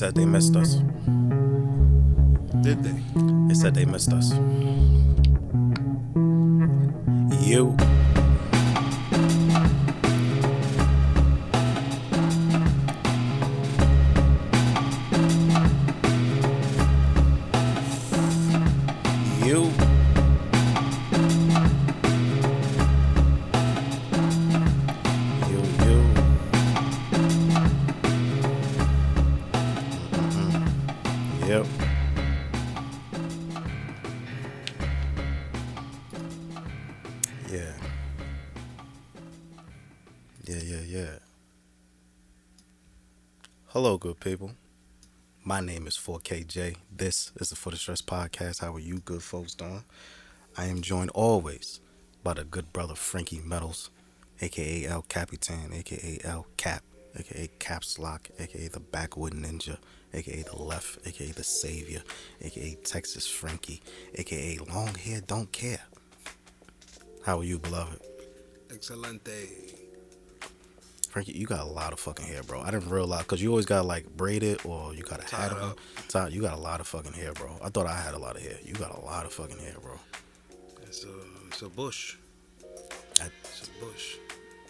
[0.00, 0.76] said they missed us.
[2.62, 2.96] Did they?
[3.48, 4.32] They said they missed us.
[7.46, 7.76] You.
[46.00, 46.76] Is 4KJ.
[46.96, 48.60] This is the For the Stress Podcast.
[48.60, 49.84] How are you, good folks, doing?
[50.56, 51.80] I am joined always
[52.22, 53.90] by the good brother Frankie Metals,
[54.40, 56.82] aka El Capitan, aka El Cap,
[57.18, 59.76] aka Caps Lock, aka the Backwood Ninja,
[60.14, 62.02] aka the Left, aka the Savior,
[62.40, 63.82] aka Texas Frankie,
[64.14, 65.82] aka Long Hair Don't Care.
[67.24, 68.00] How are you, beloved?
[68.70, 69.79] Excelente.
[71.10, 72.60] Frankie, you got a lot of fucking hair, bro.
[72.60, 75.74] I didn't realize because you always got like braided or you got a hat on.
[76.08, 77.58] Tied- You got a lot of fucking hair, bro.
[77.62, 78.56] I thought I had a lot of hair.
[78.64, 79.98] You got a lot of fucking hair, bro.
[80.82, 81.08] It's a
[81.48, 82.16] it's a bush.
[83.20, 84.16] I- It's a bush.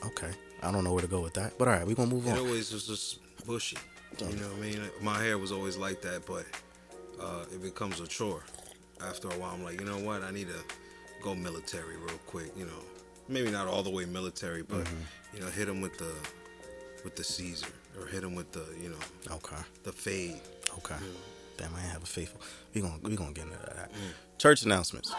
[0.06, 0.30] Okay,
[0.62, 2.30] I don't know where to go with that, but all right, we gonna move It
[2.30, 2.38] on.
[2.38, 3.76] always was just bushy.
[4.18, 4.80] You know what I mean?
[5.02, 6.46] My hair was always like that, but
[7.20, 8.42] uh, it becomes a chore.
[9.06, 10.22] After a while, I'm like, you know what?
[10.22, 10.58] I need to
[11.22, 12.50] go military real quick.
[12.56, 12.82] You know,
[13.30, 15.36] maybe not all the way military, but mm-hmm.
[15.36, 16.12] you know, hit him with the
[17.04, 17.66] with the Caesar
[17.98, 20.40] or hit him with the you know Okay, the fade.
[20.78, 20.96] okay.
[21.00, 21.16] You know.
[21.56, 22.40] Damn, I ain't have a faithful.
[22.74, 23.90] We gonna we gonna get into that.
[23.92, 24.38] Mm.
[24.38, 25.12] Church announcements.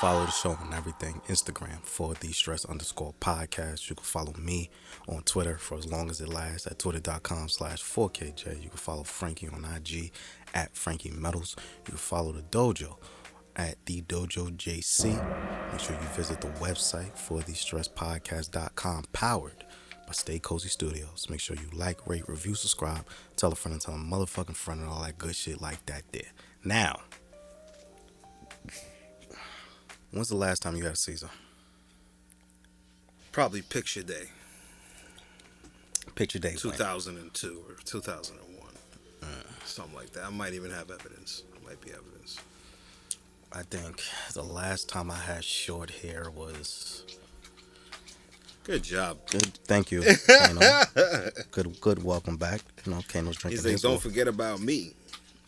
[0.00, 1.20] Follow the show on everything.
[1.28, 3.88] Instagram for the stress underscore podcast.
[3.88, 4.68] You can follow me
[5.08, 8.62] on Twitter for as long as it lasts at twitter.com slash 4KJ.
[8.64, 10.10] You can follow Frankie on IG
[10.54, 11.54] at Frankie Metals.
[11.86, 12.96] You can follow the dojo
[13.56, 15.12] at the dojo JC.
[15.70, 19.64] Make sure you visit the website for the stresspodcast.com powered
[20.06, 21.26] by Stay Cozy Studios.
[21.30, 23.04] Make sure you like, rate, review, subscribe,
[23.36, 26.02] tell a friend and tell a motherfucking friend and all that good shit like that
[26.12, 26.30] there.
[26.64, 27.00] Now,
[30.10, 31.30] when's the last time you had a Caesar?
[33.32, 34.24] Probably picture day,
[36.14, 36.54] Picture day.
[36.54, 36.72] plan.
[36.74, 39.30] 2002 or 2001,
[39.64, 40.24] something like that.
[40.24, 41.42] I might even have evidence.
[41.66, 42.38] Might be evidence.
[43.54, 44.02] I think
[44.34, 47.04] the last time I had short hair was
[48.64, 49.18] Good job.
[49.30, 49.44] good.
[49.66, 50.02] Thank you.
[50.26, 50.60] Kano.
[51.50, 52.02] good, good.
[52.04, 52.60] Welcome back.
[52.84, 53.62] You know, Kano's drinking.
[53.64, 54.92] He's like, don't forget about me.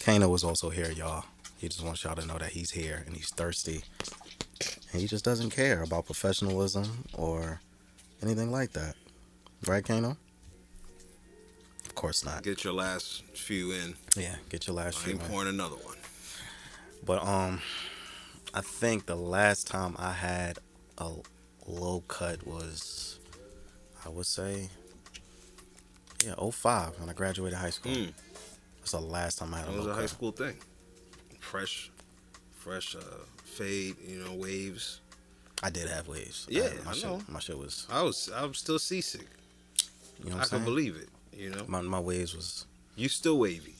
[0.04, 1.25] Kano is also here, y'all.
[1.59, 3.82] He just wants y'all to know that he's here and he's thirsty.
[4.93, 7.60] And he just doesn't care about professionalism or
[8.22, 8.97] anything like that.
[9.66, 10.16] Right, Kano?
[11.87, 12.43] Of course not.
[12.43, 13.94] Get your last few in.
[14.16, 15.12] Yeah, get your last I few.
[15.12, 15.31] ain't man.
[15.31, 15.97] pouring another one.
[17.06, 17.60] But um,
[18.54, 20.59] I think the last time I had
[20.98, 21.10] a
[21.66, 23.19] low cut was,
[24.04, 24.69] I would say,
[26.25, 27.93] yeah, 05 when I graduated high school.
[27.93, 28.12] Mm.
[28.78, 30.10] That's the last time I had a That was a high cut.
[30.10, 30.54] school thing.
[31.41, 31.91] Fresh,
[32.56, 33.00] fresh uh,
[33.44, 33.97] fade.
[34.06, 35.00] You know, waves.
[35.62, 36.47] I did have waves.
[36.48, 37.20] Yeah, my I shit, know.
[37.28, 37.87] my shit was.
[37.91, 39.26] I was, I'm still seasick.
[40.22, 40.64] You know I what I'm can saying?
[40.64, 41.09] believe it.
[41.37, 42.66] You know, my my waves was.
[42.97, 43.75] you still wavy.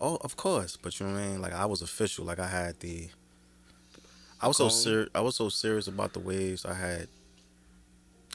[0.00, 1.40] Oh, of course, but you know what I mean.
[1.42, 2.24] Like I was official.
[2.24, 3.08] Like I had the.
[4.40, 5.10] I was so serious.
[5.14, 6.64] I was so serious about the waves.
[6.64, 7.08] I had.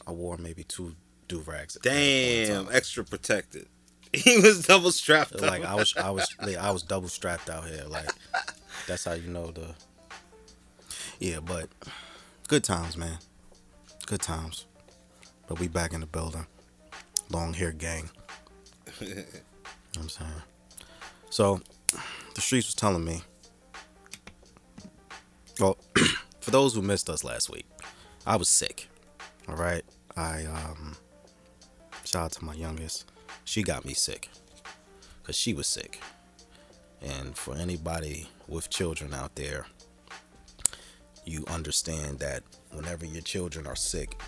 [0.05, 0.95] I wore maybe two
[1.27, 1.77] do rags.
[1.81, 3.67] Damn, extra protected.
[4.15, 5.41] He was double strapped.
[5.41, 5.65] Like.
[5.65, 7.85] I was, I was, like, I was double strapped out here.
[7.87, 8.09] Like
[8.87, 9.73] that's how you know the.
[11.19, 11.67] Yeah, but
[12.47, 13.17] good times, man.
[14.05, 14.67] Good times.
[15.47, 16.45] But we back in the building.
[17.29, 18.09] Long hair gang.
[18.99, 20.41] You know what I'm saying.
[21.29, 21.61] So,
[22.33, 23.21] the streets was telling me.
[25.63, 25.77] Well,
[26.41, 27.65] for those who missed us last week,
[28.27, 28.89] I was sick.
[29.47, 29.85] All right,
[30.17, 30.97] I um.
[32.03, 33.09] Shout out to my youngest.
[33.45, 34.27] She got me sick,
[35.23, 36.01] cause she was sick.
[37.01, 39.65] And for anybody with children out there,
[41.25, 44.19] you understand that whenever your children are sick,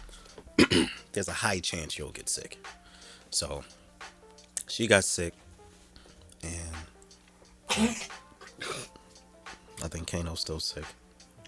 [1.12, 2.66] there's a high chance you'll get sick.
[3.32, 3.62] So
[4.68, 5.34] she got sick,
[6.44, 6.76] and
[9.84, 10.86] I think Kano's still sick.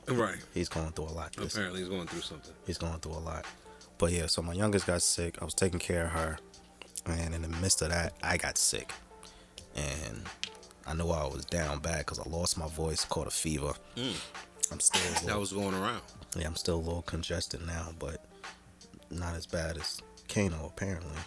[0.09, 0.38] Right.
[0.54, 1.33] He's going through a lot.
[1.36, 2.54] This, Apparently, he's going through something.
[2.65, 3.45] he's going through a lot.
[3.98, 5.38] But yeah, so my youngest got sick.
[5.42, 6.38] I was taking care of her,
[7.07, 8.92] and in the midst of that, I got sick,
[9.75, 10.24] and
[10.86, 13.74] I knew I was down bad because I lost my voice, caught a fever.
[13.95, 14.15] Mm.
[14.71, 16.01] I'm still a That was going around.
[16.36, 18.24] yeah, I'm still a little congested now, but
[19.09, 20.65] not as bad as Kano.
[20.68, 21.18] Apparently,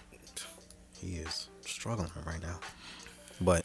[0.99, 2.61] he is struggling right now.
[3.41, 3.65] But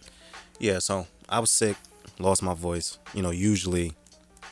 [0.60, 1.76] yeah, so I was sick,
[2.20, 2.98] lost my voice.
[3.14, 3.94] You know, usually,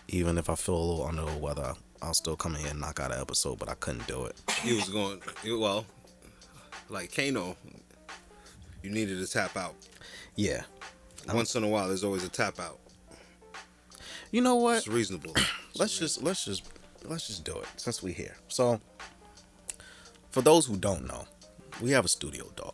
[0.07, 2.81] even if I feel a little under the weather, I'll still come in here and
[2.81, 4.35] knock out an episode, but I couldn't do it.
[4.61, 5.85] He was going well,
[6.89, 7.55] like Kano.
[8.81, 9.75] You needed to tap out.
[10.35, 10.63] Yeah.
[11.33, 12.79] Once in a while, there's always a tap out.
[14.31, 14.79] You know what?
[14.79, 15.33] It's reasonable.
[15.75, 16.63] let's just let's just
[17.05, 18.35] let's just do it since we're here.
[18.49, 18.81] So,
[20.31, 21.25] for those who don't know,
[21.81, 22.73] we have a studio dog.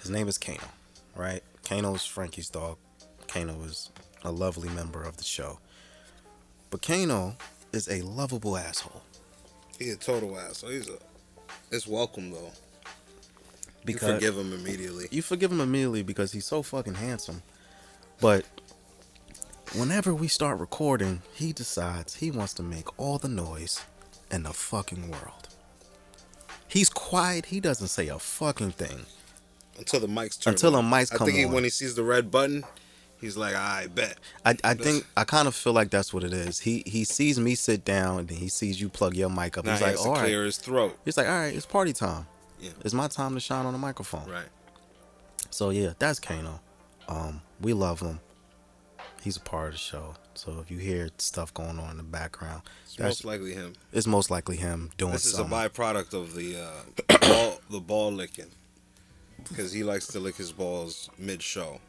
[0.00, 0.68] His name is Kano,
[1.14, 1.42] right?
[1.64, 2.78] Kano is Frankie's dog.
[3.26, 3.90] Kano is
[4.24, 5.58] a lovely member of the show.
[6.76, 7.36] But Kano
[7.72, 9.00] is a lovable asshole.
[9.78, 10.58] He's a total ass.
[10.58, 10.98] So he's a.
[11.70, 12.52] It's welcome though.
[13.86, 15.08] Because you forgive him immediately.
[15.10, 17.42] you forgive him immediately because he's so fucking handsome.
[18.20, 18.44] But
[19.74, 23.82] whenever we start recording, he decides he wants to make all the noise
[24.30, 25.48] in the fucking world.
[26.68, 27.46] He's quiet.
[27.46, 29.06] He doesn't say a fucking thing.
[29.78, 30.52] Until the mics turn.
[30.52, 30.90] Until the on.
[30.90, 31.52] mics I come think he, on.
[31.52, 32.64] when he sees the red button,
[33.20, 36.32] he's like, "I bet." I, I think I kind of feel like that's what it
[36.32, 36.60] is.
[36.60, 39.64] He he sees me sit down and then he sees you plug your mic up.
[39.64, 40.96] Now He's he like, all clear his throat.
[41.04, 42.26] He's like, all right, it's party time.
[42.60, 42.70] Yeah.
[42.84, 44.28] It's my time to shine on the microphone.
[44.30, 44.48] Right.
[45.50, 46.60] So yeah, that's Kano.
[47.08, 48.20] Um, we love him.
[49.22, 50.14] He's a part of the show.
[50.34, 53.72] So if you hear stuff going on in the background, It's that's most likely him.
[53.92, 58.12] it's most likely him doing This is a byproduct of the uh, ball, the ball
[58.12, 58.50] licking,
[59.48, 61.80] because he likes to lick his balls mid-show, He does.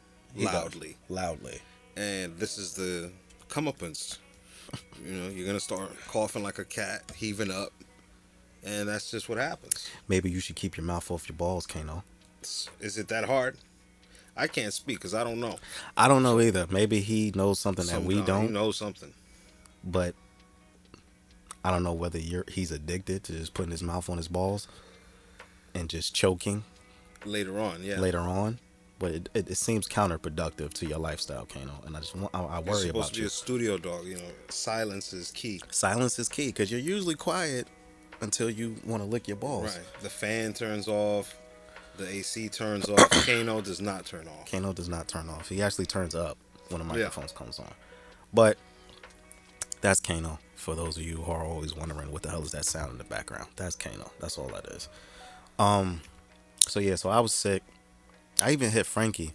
[0.44, 1.60] Loudly, loudly.
[1.96, 3.10] and this is the
[3.48, 4.18] comeuppance.
[5.04, 7.72] you know, you're gonna start coughing like a cat, heaving up,
[8.64, 9.88] and that's just what happens.
[10.08, 12.04] Maybe you should keep your mouth off your balls, Kano.
[12.80, 13.56] Is it that hard?
[14.36, 15.56] I can't speak because I don't know.
[15.96, 16.66] I don't know either.
[16.70, 18.44] Maybe he knows something that we Sometime don't.
[18.46, 19.12] You know something.
[19.82, 20.14] but
[21.64, 24.68] I don't know whether you're he's addicted to just putting his mouth on his balls
[25.74, 26.62] and just choking
[27.24, 27.98] Later on, yeah.
[27.98, 28.60] later on.
[29.00, 32.40] But it, it, it seems counterproductive to your lifestyle, Kano, and I just want I,
[32.40, 33.26] I You're worry supposed about to be you.
[33.26, 34.06] a studio dog.
[34.06, 35.60] You know, silence is key.
[35.70, 37.68] Silence is key because you're usually quiet
[38.20, 39.76] until you want to lick your balls.
[39.76, 39.86] Right.
[40.02, 41.38] The fan turns off.
[41.96, 43.08] The AC turns off.
[43.26, 44.50] Kano does not turn off.
[44.50, 45.48] Kano does not turn off.
[45.48, 46.36] He actually turns up
[46.68, 46.92] when the Yeah.
[47.04, 47.72] microphones comes on.
[48.34, 48.58] But
[49.80, 50.38] that's Kano.
[50.56, 52.98] For those of you who are always wondering what the hell is that sound in
[52.98, 54.10] the background, that's Kano.
[54.20, 54.88] That's all that is.
[55.58, 56.00] Um.
[56.66, 56.96] So yeah.
[56.96, 57.62] So I was sick.
[58.42, 59.32] I even hit Frankie,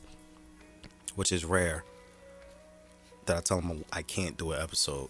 [1.16, 1.84] which is rare.
[3.26, 5.10] That I tell him I can't do an episode.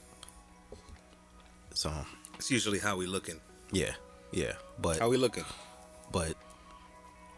[1.74, 1.92] So
[2.36, 3.40] It's usually how we looking.
[3.72, 3.94] yeah,
[4.32, 4.54] yeah.
[4.80, 5.46] But How we looking?
[6.12, 6.36] but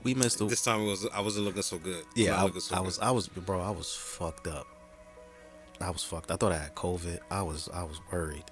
[0.04, 2.04] we missed the This time it was I wasn't looking so good.
[2.16, 2.86] Yeah, I, so I good.
[2.86, 4.68] was, I was, bro, I was fucked up.
[5.80, 6.30] I was fucked.
[6.32, 7.20] I thought I had COVID.
[7.32, 8.44] I was, I was worried,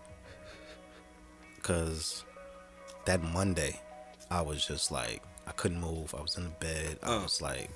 [1.61, 2.23] cause
[3.05, 3.79] that Monday,
[4.31, 6.15] I was just like, I couldn't move.
[6.17, 6.99] I was in the bed.
[7.03, 7.23] I Uh.
[7.23, 7.69] was like,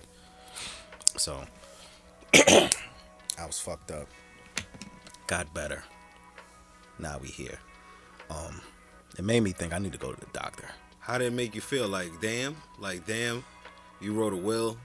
[1.17, 1.43] so,
[2.33, 4.07] I was fucked up.
[5.27, 5.83] Got better.
[6.99, 7.59] Now we here.
[8.29, 8.61] Um,
[9.17, 10.65] it made me think I need to go to the doctor.
[10.99, 11.87] How did it make you feel?
[11.87, 13.43] Like damn, like damn,
[14.01, 14.77] you wrote a will.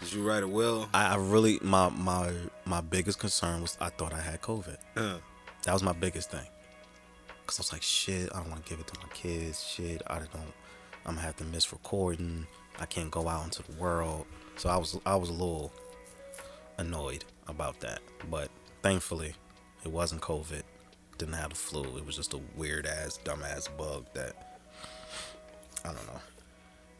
[0.00, 0.88] Did you write a will?
[0.92, 2.32] I, I really, my, my,
[2.64, 4.76] my biggest concern was I thought I had COVID.
[4.96, 5.18] Uh,
[5.64, 6.46] That was my biggest thing.
[7.46, 9.62] Cause I was like, shit, I don't want to give it to my kids.
[9.64, 10.52] Shit, I don't.
[11.04, 12.46] I'm gonna have to miss recording.
[12.80, 14.26] I can't go out into the world.
[14.56, 15.72] So I was, I was a little
[16.78, 18.00] annoyed about that.
[18.30, 18.48] But
[18.82, 19.34] thankfully,
[19.84, 20.62] it wasn't COVID.
[21.18, 21.82] Didn't have the flu.
[21.96, 24.58] It was just a weird ass, dumb ass bug that
[25.84, 26.20] I don't know.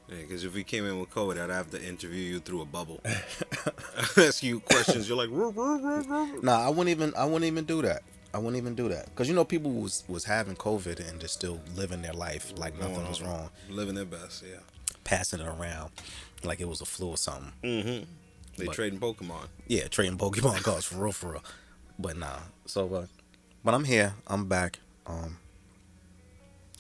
[0.09, 2.67] Yeah, because if we came in with COVID, I'd have to interview you through a
[2.67, 3.01] bubble.
[4.17, 5.09] Ask you questions.
[5.09, 7.15] You're like, "Ruh, ruh, ruh, ruh." Nah, I wouldn't even.
[7.17, 8.03] I wouldn't even do that.
[8.35, 9.15] I wouldn't even do that.
[9.15, 12.79] Cause you know, people was was having COVID and just still living their life like
[12.81, 13.51] nothing was wrong.
[13.71, 14.43] Living their best.
[14.43, 14.59] Yeah.
[15.05, 15.91] passing it around
[16.45, 17.53] like it was a flu or something.
[17.63, 18.05] Mm-hmm.
[18.57, 19.49] They But- trading Pokemon.
[19.67, 21.45] Yeah, trading Pokemon cards for real, for real.
[21.99, 22.39] But nah.
[22.67, 23.07] So, uh,
[23.65, 24.15] but I'm here.
[24.27, 24.79] I'm back.
[25.07, 25.39] Um,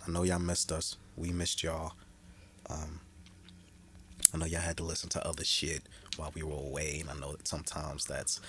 [0.07, 0.97] I know y'all missed us.
[1.17, 1.93] We missed y'all.
[2.69, 3.01] Um,
[4.35, 5.83] I know y'all had to listen to other shit
[6.17, 8.41] while we were away, and I know that sometimes that's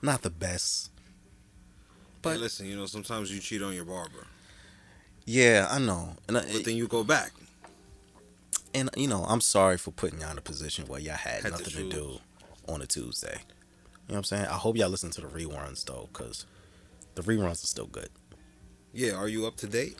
[0.00, 0.90] not the best.
[2.22, 4.26] But But listen, you know, sometimes you cheat on your barber,
[5.24, 7.32] yeah, I know, and I, but then you go back.
[8.74, 11.52] And you know, I'm sorry for putting y'all in a position where y'all had, Had
[11.52, 11.92] nothing to, choose.
[11.92, 12.18] do
[12.68, 13.38] on a Tuesday.
[14.08, 14.46] You know what I'm saying?
[14.46, 16.46] I hope y'all listen to the reruns though, cause
[17.14, 18.08] the reruns are still good.
[18.92, 19.12] Yeah.
[19.12, 19.98] Are you up to date?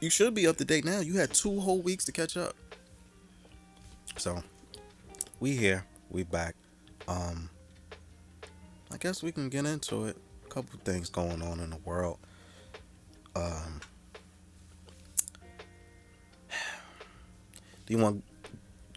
[0.00, 1.00] You should be up to date now.
[1.00, 2.54] You had two whole weeks to catch up.
[4.16, 4.42] So,
[5.40, 5.84] we here.
[6.10, 6.54] We back.
[7.08, 7.48] Um,
[8.92, 10.16] I guess we can get into it.
[10.46, 12.18] A couple things going on in the world.
[13.34, 13.80] Um,
[17.92, 18.24] do you want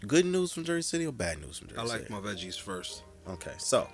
[0.06, 1.90] good news from Jersey City or bad news from Jersey City?
[1.90, 2.14] I like City?
[2.14, 3.02] my veggies first.
[3.28, 3.86] Okay, so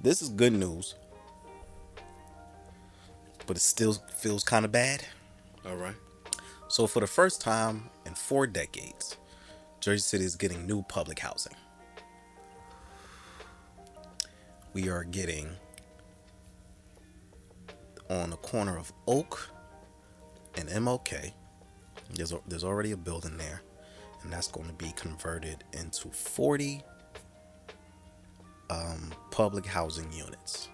[0.00, 0.94] this is good news,
[3.46, 5.04] but it still feels kind of bad.
[5.66, 5.96] All right.
[6.68, 9.18] So, for the first time in four decades,
[9.80, 11.56] Jersey City is getting new public housing.
[14.72, 15.50] We are getting
[18.08, 19.50] on the corner of Oak
[20.56, 21.32] and MLK.
[22.14, 23.62] There's, a, there's already a building there,
[24.22, 26.82] and that's going to be converted into 40
[28.70, 30.68] um, public housing units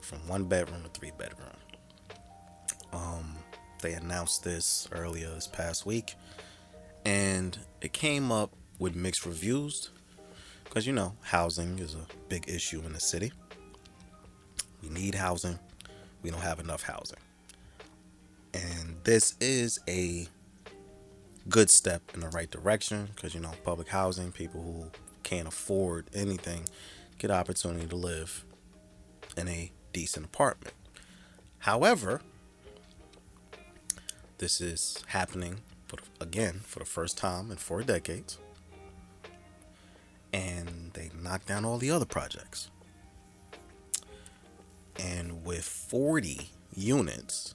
[0.00, 1.48] from one bedroom to three bedroom.
[2.92, 3.36] Um,
[3.82, 6.14] they announced this earlier this past week,
[7.04, 9.90] and it came up with mixed reviews
[10.64, 13.32] because you know housing is a big issue in the city.
[14.82, 15.58] We need housing.
[16.22, 17.18] We don't have enough housing.
[18.54, 20.28] And this is a
[21.48, 24.90] good step in the right direction because you know public housing people who
[25.22, 26.66] can't afford anything
[27.18, 28.44] get opportunity to live
[29.36, 30.74] in a decent apartment.
[31.58, 32.20] However,
[34.38, 38.38] this is happening for, again for the first time in four decades.
[40.32, 42.70] And they knocked down all the other projects.
[44.98, 47.54] And with 40 units,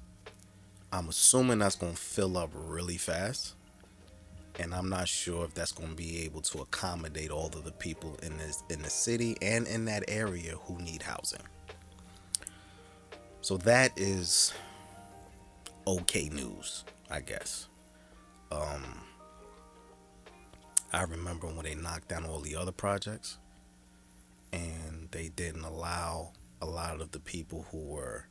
[0.91, 3.55] I'm assuming that's going to fill up really fast.
[4.60, 7.72] And I'm not sure if that's going to be able to accommodate all of the
[7.72, 11.43] people in this in the city and in that area who need housing.
[13.41, 14.53] So that is
[15.88, 17.67] okay news, I guess.
[18.51, 19.01] Um,
[20.91, 23.38] I remember when they knocked down all the other projects
[24.51, 28.25] and they didn't allow a lot of the people who were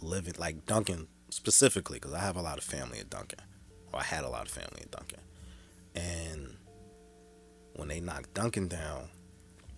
[0.00, 3.40] living, like Duncan specifically, because I have a lot of family at Duncan,
[3.92, 5.20] or I had a lot of family at Duncan.
[5.94, 6.56] And
[7.74, 9.08] when they knocked Duncan down,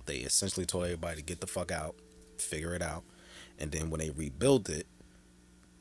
[0.07, 1.95] they essentially told everybody to get the fuck out,
[2.39, 3.05] figure it out.
[3.59, 4.87] And then when they rebuilt it,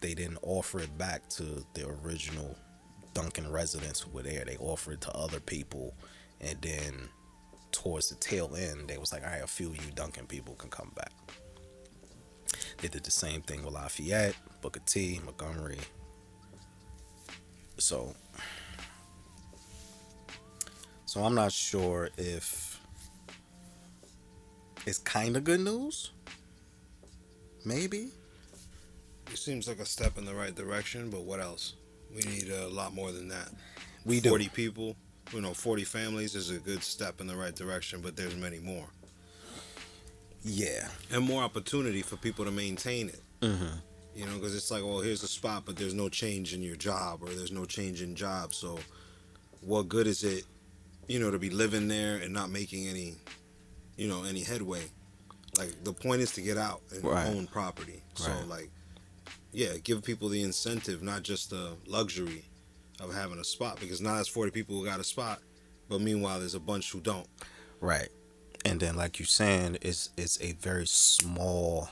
[0.02, 2.58] they didn't offer it back to the original
[3.14, 4.46] Duncan residents who were there.
[4.46, 5.96] They offered it to other people,
[6.40, 7.10] and then
[7.72, 10.56] towards the tail end, they was like, "All right, a few of you Duncan people
[10.56, 11.12] can come back."
[12.78, 15.80] They did the same thing with Lafayette, Booker T, Montgomery.
[17.78, 18.14] So,
[21.06, 22.80] so I'm not sure if
[24.86, 26.12] it's kind of good news.
[27.66, 28.10] Maybe
[29.32, 31.74] It seems like a step in the right direction, but what else?
[32.14, 33.50] We need a lot more than that.
[34.06, 34.30] we do.
[34.30, 34.96] 40 people,
[35.34, 38.60] you know, 40 families is a good step in the right direction, but there's many
[38.60, 38.88] more.
[40.44, 40.88] Yeah.
[41.12, 43.22] And more opportunity for people to maintain it.
[43.42, 43.78] Mm-hmm.
[44.16, 46.76] You know, because it's like, well, here's a spot, but there's no change in your
[46.76, 48.54] job or there's no change in job.
[48.54, 48.80] So,
[49.62, 50.44] what good is it,
[51.08, 53.16] you know, to be living there and not making any,
[53.96, 54.84] you know, any headway?
[55.58, 57.26] Like, the point is to get out and Right.
[57.28, 58.04] own property.
[58.16, 58.48] So, Right.
[58.48, 58.70] like,
[59.54, 62.46] yeah, give people the incentive, not just the luxury
[63.00, 63.80] of having a spot.
[63.80, 65.42] Because now there's 40 people who got a spot,
[65.90, 67.28] but meanwhile, there's a bunch who don't.
[67.80, 68.10] Right.
[68.64, 71.90] And then like you're saying, it's it's a very small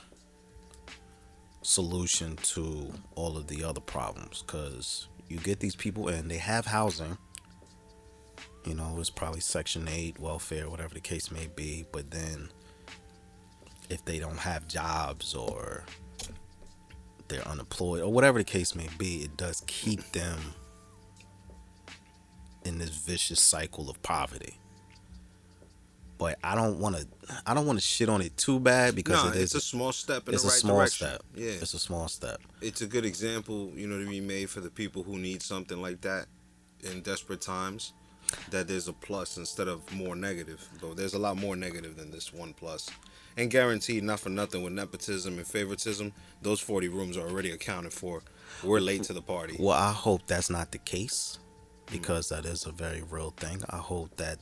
[1.62, 6.66] solution to all of the other problems because you get these people in, they have
[6.66, 7.16] housing.
[8.64, 11.84] You know, it's probably Section 8, welfare, whatever the case may be.
[11.92, 12.48] But then
[13.88, 15.84] if they don't have jobs or
[17.28, 20.38] they're unemployed or whatever the case may be, it does keep them
[22.64, 24.59] in this vicious cycle of poverty.
[26.20, 27.06] But I don't want to.
[27.46, 29.90] I don't want to shit on it too bad because No, it it's a small
[29.90, 31.06] step in it's the a right small direction.
[31.08, 31.22] step.
[31.34, 32.40] Yeah, It's a small step.
[32.60, 35.80] it's a good example, you know, to be made for the people who need something
[35.80, 36.26] like that
[36.80, 37.94] in desperate times.
[38.50, 40.60] That there's a plus instead of more negative.
[40.80, 42.88] Though there's a lot more negative than this one plus.
[43.38, 46.12] And guaranteed, not for nothing, with nepotism and favoritism,
[46.42, 48.22] those 40 rooms are already accounted for.
[48.62, 49.56] We're late to the party.
[49.58, 51.38] Well, I hope that's not the case
[51.90, 53.62] because that is a very real thing.
[53.70, 54.38] I hope that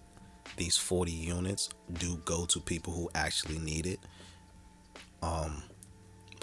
[0.56, 4.00] these 40 units do go to people who actually need it.
[5.22, 5.62] Um,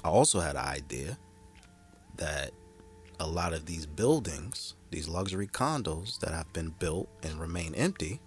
[0.04, 1.18] I also had an idea
[2.18, 2.52] that
[3.20, 8.20] a lot of these buildings, these luxury condos that have been built and remain empty,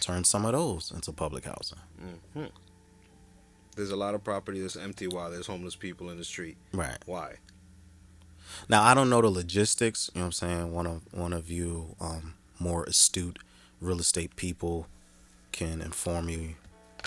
[0.00, 1.78] turn some of those into public housing.
[3.76, 6.56] There's a lot of property that's empty while there's homeless people in the street.
[6.72, 6.98] Right.
[7.06, 7.36] Why?
[8.68, 10.10] Now I don't know the logistics.
[10.14, 10.72] You know what I'm saying.
[10.72, 13.38] One of one of you um, more astute
[13.80, 14.86] real estate people
[15.52, 16.54] can inform you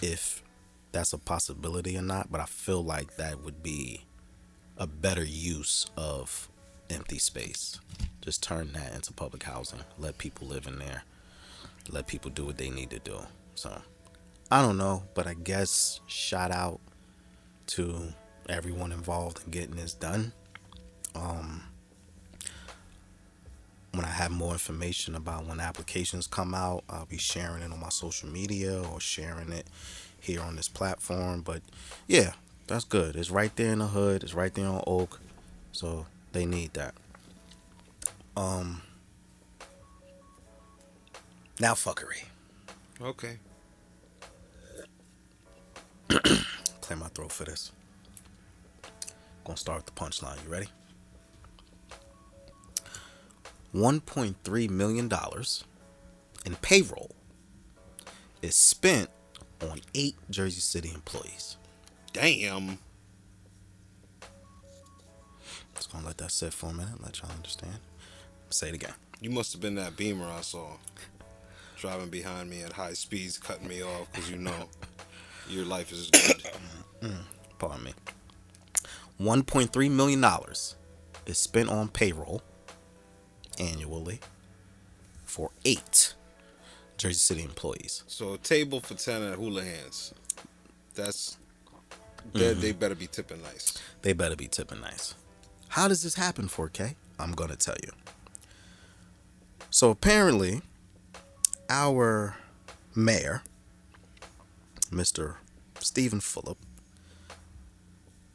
[0.01, 0.43] if
[0.91, 2.31] that's a possibility or not.
[2.31, 4.05] But I feel like that would be
[4.77, 6.49] a better use of
[6.89, 7.79] empty space.
[8.21, 9.79] Just turn that into public housing.
[9.97, 11.03] Let people live in there.
[11.89, 13.19] let people do what they need to do.
[13.55, 13.81] So
[14.51, 16.79] I don't know, but I guess shout out
[17.67, 18.13] to
[18.49, 20.33] everyone involved in getting this done.
[21.15, 21.63] Um,
[23.95, 27.79] when I have more information about when applications come out, I'll be sharing it on
[27.79, 29.67] my social media or sharing it
[30.19, 31.41] here on this platform.
[31.41, 31.61] But
[32.07, 32.33] yeah,
[32.67, 33.15] that's good.
[33.15, 34.23] It's right there in the hood.
[34.23, 35.19] It's right there on Oak,
[35.71, 36.95] so they need that.
[38.35, 38.81] Um.
[41.59, 42.25] Now fuckery.
[43.01, 43.37] Okay.
[46.09, 47.71] Clear my throat for this.
[49.45, 50.43] Gonna start with the punchline.
[50.43, 50.67] You ready?
[53.75, 55.11] $1.3 million
[56.45, 57.11] in payroll
[58.41, 59.09] is spent
[59.61, 61.57] on eight Jersey City employees.
[62.13, 62.77] Damn.
[65.75, 67.79] Just gonna let that sit for a minute, let y'all understand.
[68.49, 68.93] Say it again.
[69.19, 70.77] You must have been that beamer I saw
[71.77, 74.69] driving behind me at high speeds, cutting me off because you know
[75.49, 77.15] your life is good.
[77.59, 77.93] Pardon me.
[79.19, 80.23] $1.3 million
[81.25, 82.41] is spent on payroll
[83.59, 84.19] annually
[85.23, 86.13] for eight
[86.97, 88.03] Jersey City employees.
[88.07, 90.13] So a table for ten at Hula Hands.
[90.95, 91.37] That's
[92.33, 92.61] they, mm-hmm.
[92.61, 93.77] they better be tipping nice.
[94.01, 95.15] They better be tipping nice.
[95.69, 96.95] How does this happen, 4K?
[97.19, 97.91] I'm to tell you.
[99.69, 100.61] So apparently,
[101.69, 102.37] our
[102.95, 103.43] mayor,
[104.89, 105.35] Mr.
[105.79, 106.57] Steven Fulop,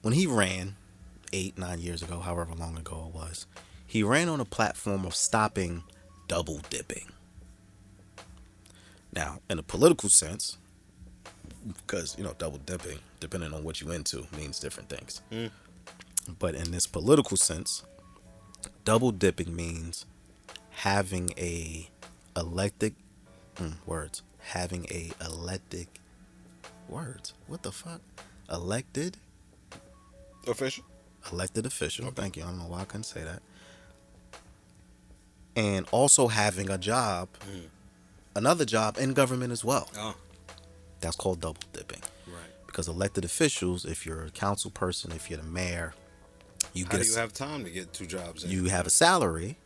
[0.02, 0.76] when he ran
[1.32, 3.46] eight, nine years ago, however long ago it was,
[3.90, 5.82] he ran on a platform of stopping
[6.28, 7.09] double dipping.
[9.12, 10.59] Now, in a political sense,
[11.66, 15.20] because, you know, double dipping, depending on what you into, means different things.
[16.38, 17.82] But in this political sense,
[18.85, 20.06] double dipping means
[20.70, 21.90] having a
[22.37, 22.94] elected
[23.57, 25.88] mm, words, having a elected
[26.88, 27.35] words.
[27.48, 28.00] What the fuck?
[28.48, 29.16] Elected
[30.46, 30.85] Official.
[31.33, 32.11] elected official.
[32.12, 32.44] Thank you.
[32.44, 33.42] I don't know why I couldn't say that.
[35.56, 37.64] And also having a job, mm.
[38.36, 39.88] another job in government as well.
[39.98, 40.14] Oh,
[41.00, 42.02] That's called double dipping.
[42.28, 42.36] right.
[42.66, 45.94] Because elected officials, if you're a council person, if you're the mayor,
[46.72, 48.50] you How get do a, you have time to get two jobs in?
[48.50, 49.56] you have a salary,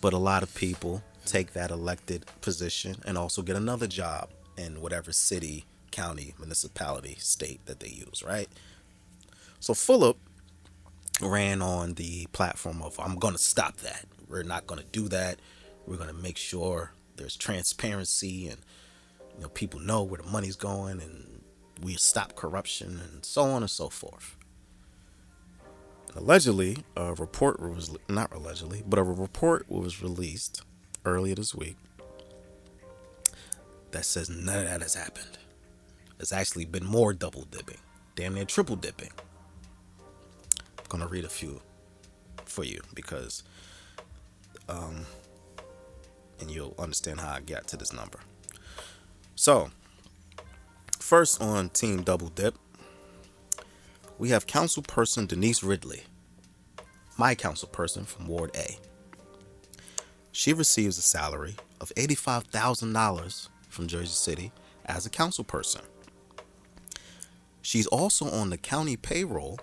[0.00, 4.80] but a lot of people take that elected position and also get another job in
[4.80, 8.48] whatever city, county, municipality, state that they use, right?
[9.60, 10.16] So Fulop
[11.20, 14.06] ran on the platform of I'm going to stop that.
[14.28, 15.40] We're not going to do that.
[15.86, 18.58] We're going to make sure there's transparency and
[19.36, 21.42] you know people know where the money's going and
[21.82, 24.36] we stop corruption and so on and so forth.
[26.16, 30.62] Allegedly, a report was not allegedly, but a report was released
[31.04, 31.76] earlier this week
[33.92, 35.38] that says none of that has happened.
[36.18, 37.78] It's actually been more double dipping,
[38.16, 39.10] damn near triple dipping.
[40.78, 41.60] I'm gonna read a few
[42.44, 43.44] for you because,
[44.68, 45.06] um,
[46.40, 48.20] and you'll understand how I got to this number.
[49.34, 49.70] So,
[50.98, 52.54] first on Team Double Dip,
[54.18, 56.02] we have councilperson Denise Ridley,
[57.16, 58.78] my councilperson from Ward A.
[60.32, 64.52] She receives a salary of $85,000 from Jersey City
[64.86, 65.82] as a councilperson.
[67.62, 69.58] She's also on the county payroll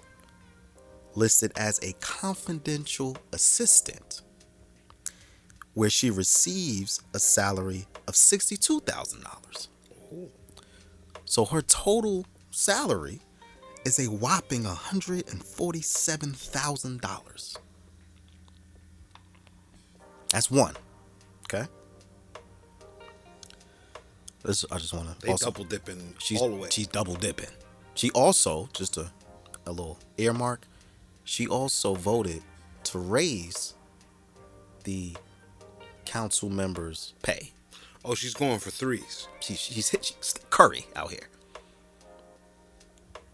[1.15, 4.21] listed as a confidential assistant,
[5.75, 9.67] where she receives a salary of $62,000.
[11.25, 13.19] So her total salary
[13.85, 17.57] is a whopping $147,000.
[20.31, 20.73] That's one.
[21.43, 21.67] Okay?
[24.43, 26.69] This, I just want to They also double dipping she's all the way.
[26.71, 27.49] she's double dipping.
[27.93, 29.11] She also just a
[29.65, 30.67] a little earmark.
[31.23, 32.41] She also voted
[32.85, 33.73] to raise
[34.83, 35.15] the
[36.15, 37.51] council members' pay.
[38.05, 39.27] oh, she's going for threes.
[39.41, 41.27] She, she's she's Curry out here.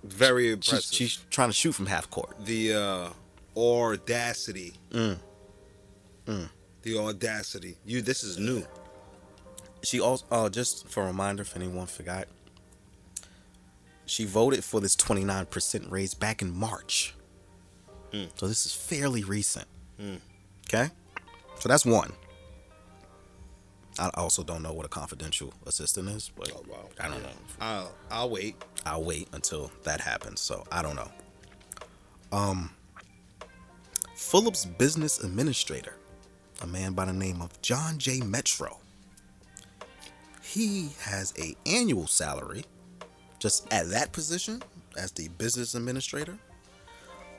[0.03, 0.85] Very impressive.
[0.85, 2.33] She's, she's trying to shoot from half court.
[2.43, 3.09] the uh,
[3.55, 4.73] audacity.
[4.91, 5.17] Mm.
[6.25, 6.49] Mm.
[6.81, 7.77] The audacity.
[7.85, 8.01] You.
[8.01, 8.63] This is new.
[9.83, 12.27] She also, uh, just for a reminder, if anyone forgot,
[14.07, 17.13] she voted for this 29% raise back in March.
[18.35, 19.67] So this is fairly recent.
[20.67, 20.89] Okay?
[21.59, 22.11] So that's one.
[23.99, 26.89] I also don't know what a confidential assistant is, but Oh, wow.
[26.99, 27.29] I don't know.
[27.59, 27.95] I'll.
[28.09, 28.55] I'll wait.
[28.85, 30.39] I'll wait until that happens.
[30.39, 31.11] So I don't know.
[32.31, 32.71] Um,
[34.15, 35.95] Fulop's business administrator,
[36.61, 38.21] a man by the name of John J.
[38.21, 38.79] Metro,
[40.41, 42.63] he has a annual salary,
[43.39, 44.61] just at that position
[44.97, 46.37] as the business administrator,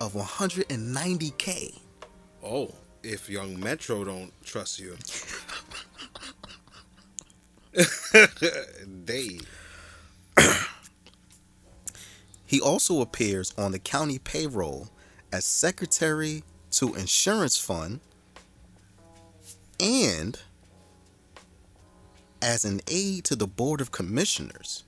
[0.01, 1.79] of 190k.
[2.45, 4.97] Oh, if Young Metro don't trust you,
[8.85, 9.41] they
[12.53, 14.91] He also appears on the county payroll
[15.33, 18.01] as secretary to insurance fund
[19.81, 20.39] and
[22.43, 24.85] as an aide to the board of commissioners.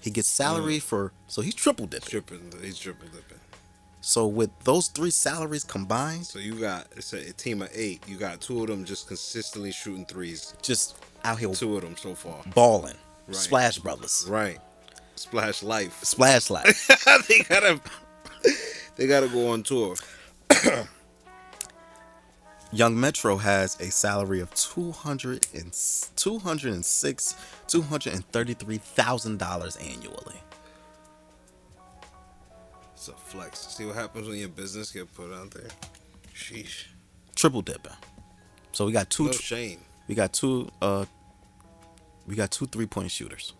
[0.00, 0.82] He gets salary mm.
[0.82, 2.08] for so he's triple dipping.
[2.08, 2.52] tripping.
[2.62, 3.40] He's triple dipping.
[4.08, 8.02] So with those three salaries combined, So you got it's a, team of eight.
[8.08, 10.54] You got two of them just consistently shooting threes.
[10.62, 12.42] just out here Two of them so far.
[12.54, 12.94] balling.
[13.26, 13.36] Right.
[13.36, 14.24] Splash Brothers.
[14.26, 14.60] Right.
[15.14, 16.02] Splash Life.
[16.04, 16.88] Splash Life.
[17.28, 17.82] they gotta
[18.96, 19.94] they gotta go on tour.
[22.72, 25.76] Young Metro has a salary of two hundred and
[26.16, 27.34] two hundred and six,
[27.66, 30.40] two hundred and thirty-three thousand dollars annually.
[33.08, 33.60] It's a flex.
[33.68, 35.68] See what happens when your business get put out there.
[36.34, 36.86] Sheesh.
[37.34, 37.92] Triple dipping.
[38.72, 39.26] So we got two.
[39.26, 39.80] No tr- shame.
[40.08, 40.68] we got two.
[40.82, 41.06] Uh,
[42.26, 43.54] we got two three-point shooters.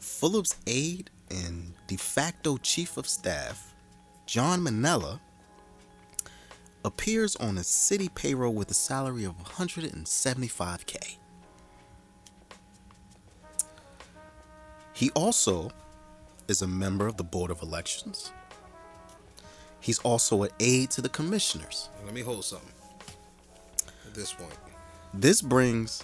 [0.00, 3.74] Fulop's aide and de facto chief of staff,
[4.26, 5.18] John Minella,
[6.84, 11.16] appears on a city payroll with a salary of 175k.
[14.92, 15.72] He also
[16.48, 18.32] is a member of the Board of Elections.
[19.80, 21.88] He's also an aide to the commissioners.
[22.04, 22.72] Let me hold something.
[24.06, 24.54] At this point.
[25.14, 26.02] This brings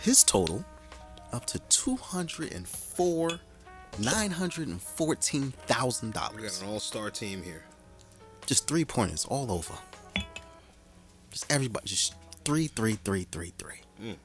[0.00, 0.64] his total
[1.32, 3.40] up to two hundred and four,
[3.98, 7.64] nine hundred and fourteen thousand We got an all star team here.
[8.46, 9.74] Just three pointers all over.
[11.30, 13.82] Just everybody, just three, three, three, three, three.
[14.02, 14.16] Mm.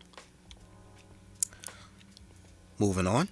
[2.79, 3.27] Moving on.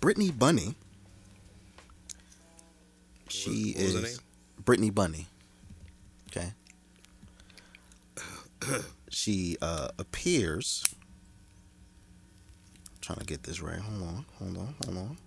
[0.00, 0.74] Brittany Bunny.
[3.28, 4.18] She What- what is name?
[4.64, 5.26] Brittany Bunny.
[6.28, 6.52] Okay.
[9.08, 10.94] she uh, appears.
[13.00, 13.78] trying to get this right.
[13.78, 15.18] Hold on, hold on, hold on.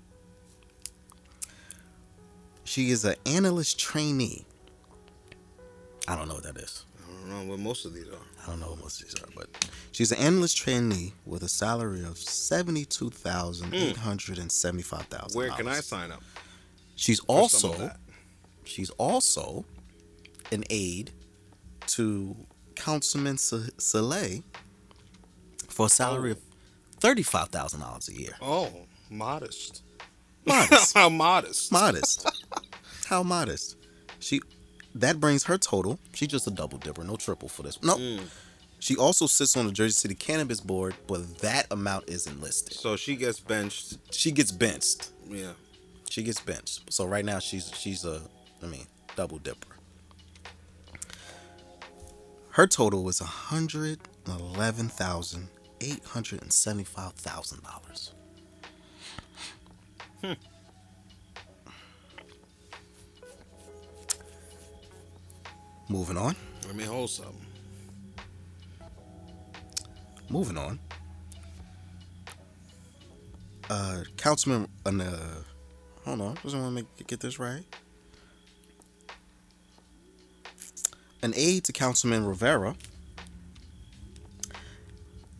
[2.63, 4.45] She is an analyst trainee.
[6.08, 6.86] I don't know what that is.
[7.25, 8.19] I don't know what most of these are.
[8.43, 9.47] I don't know what most of these are, but
[9.91, 15.38] she's an analyst trainee with a salary of seventy-two thousand eight hundred and seventy-five thousand.
[15.38, 16.23] Where can I sign up?
[16.95, 17.91] She's for some of also
[18.63, 19.65] she's also
[20.51, 21.12] an aide
[21.88, 22.36] to
[22.75, 24.41] Councilman S- Soleil
[25.69, 26.39] for a salary of
[26.99, 28.34] thirty-five thousand dollars a year.
[28.41, 28.69] Oh,
[29.10, 29.84] modest.
[30.45, 31.71] Modest, How modest.
[31.71, 32.30] modest.
[33.08, 33.75] How modest?
[34.19, 34.41] She
[35.01, 35.99] that brings her total.
[36.13, 37.81] She's just a double dipper, no triple for this.
[37.81, 37.95] No.
[37.95, 38.21] Mm.
[38.79, 42.73] She also sits on the Jersey City Cannabis Board, but that amount isn't listed.
[42.73, 43.97] So she gets benched.
[44.12, 45.10] She gets benched.
[45.27, 45.53] Yeah.
[46.10, 46.93] She gets benched.
[46.93, 48.21] So right now she's she's a
[48.62, 49.75] I mean double dipper.
[52.51, 55.49] Her total was a hundred eleven thousand
[55.81, 58.13] eight hundred and seventy five thousand dollars.
[65.89, 66.36] Moving on.
[66.65, 67.45] Let me hold something.
[70.30, 70.80] Moving on.
[73.69, 74.91] Uh, Councilman, uh,
[76.06, 77.63] hold on, doesn't want to get this right.
[81.21, 82.76] An aide to Councilman Rivera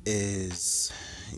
[0.06, 0.92] is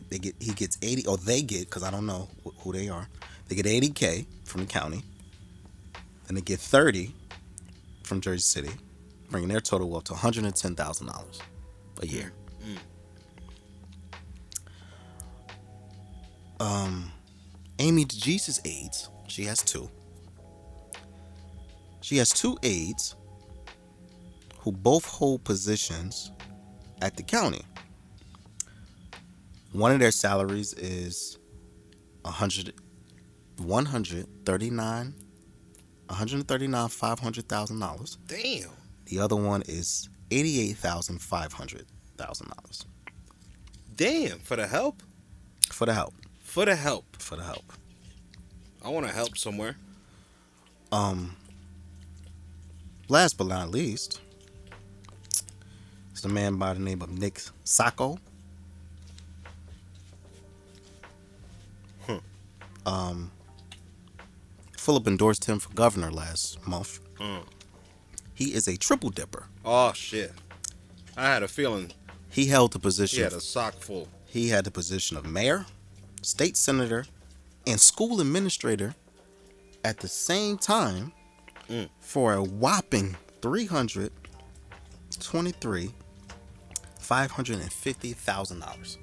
[0.10, 2.90] they get he gets eighty or they get because I don't know wh- who they
[2.90, 3.08] are.
[3.48, 5.04] They get eighty k from the county,
[6.26, 7.14] then they get thirty
[8.04, 8.72] from Jersey City,
[9.30, 11.40] bringing their total up to one hundred and ten thousand dollars
[12.02, 12.34] a year.
[16.60, 17.12] um,
[17.80, 19.10] Amy DeGise aides.
[19.28, 19.90] She has two.
[22.02, 23.16] She has two aides
[24.60, 26.32] who both hold positions
[27.02, 27.62] at the county.
[29.72, 31.38] One of their salaries is
[32.26, 32.74] a hundred,
[33.60, 35.14] one hundred thirty-nine,
[36.08, 38.18] one hundred thirty-nine five hundred thousand dollars.
[38.28, 38.70] Damn.
[39.10, 41.86] The other one is eighty-eight thousand five hundred
[42.18, 42.86] thousand dollars
[43.96, 44.40] Damn.
[44.40, 45.04] For the help?
[45.72, 46.14] for the help.
[46.42, 47.06] For the help.
[47.20, 47.74] For the help.
[48.84, 49.76] I want to help somewhere.
[50.92, 51.36] Um,
[53.08, 54.22] last but not least,
[56.12, 58.20] it's the man by the name of Nick Sacco.
[62.86, 63.32] Um,
[64.78, 67.00] Fulop endorsed him for governor last month.
[67.20, 67.44] Mm.
[68.40, 69.48] He is a triple dipper.
[69.66, 70.32] Oh shit.
[71.18, 71.92] I had a feeling
[72.32, 73.18] He held the position.
[73.18, 74.08] He had a sock full.
[74.26, 75.66] he had the position of mayor,
[76.22, 77.06] state senator,
[77.68, 78.96] and school administrator
[79.84, 81.12] at the same time
[81.70, 81.88] Mm.
[82.00, 84.12] for a whopping three hundred
[85.20, 85.94] twenty-three
[86.98, 88.98] five hundred and fifty thousand dollars.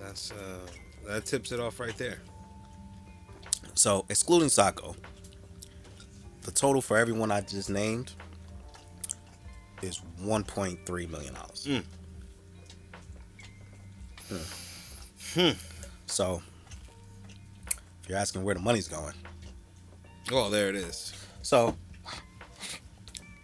[0.00, 0.60] That's uh,
[1.06, 2.18] that tips it off right there.
[3.74, 4.96] So, excluding Sacco,
[6.46, 8.12] the total for everyone I just named
[9.82, 11.66] is one point three million dollars.
[11.68, 11.84] Mm.
[15.34, 15.50] Hmm.
[16.06, 16.40] So,
[18.02, 19.12] if you're asking where the money's going,
[20.32, 21.12] Oh, there it is.
[21.42, 21.76] so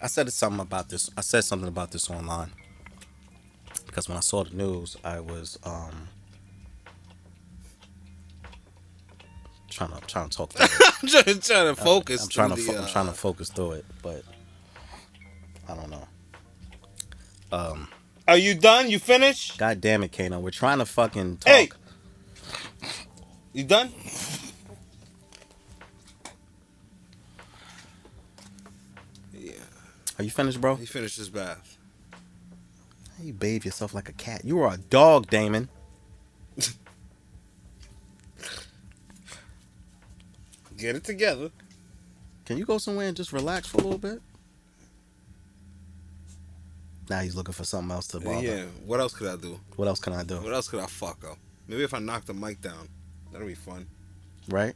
[0.01, 1.11] I said something about this.
[1.17, 2.51] I said something about this online
[3.87, 6.09] because when I saw the news, I was um
[9.77, 10.53] trying to trying to talk.
[10.53, 10.73] Through it.
[11.03, 12.23] I'm trying, trying to focus.
[12.23, 14.23] I'm trying to through fo- the, I'm trying uh, to focus through it, but
[15.69, 16.09] I don't know.
[17.51, 17.89] Um,
[18.27, 18.91] Are you done?
[18.91, 19.59] You finished?
[19.59, 21.53] God damn it, Kano, we're trying to fucking talk.
[21.53, 21.69] Hey!
[23.53, 23.91] You done?
[29.35, 29.53] Yeah.
[30.19, 30.77] Are you finished, bro?
[30.77, 31.77] He finished his bath.
[33.21, 34.45] You bathe yourself like a cat.
[34.45, 35.69] You are a dog, Damon.
[40.83, 41.49] Get it together.
[42.45, 44.21] Can you go somewhere and just relax for a little bit?
[47.09, 48.45] Now he's looking for something else to bother.
[48.45, 48.65] Yeah.
[48.85, 49.61] What else could I do?
[49.77, 50.41] What else can I do?
[50.41, 51.39] What else could I fuck up?
[51.69, 52.89] Maybe if I knock the mic down,
[53.31, 53.87] that'll be fun.
[54.49, 54.75] Right?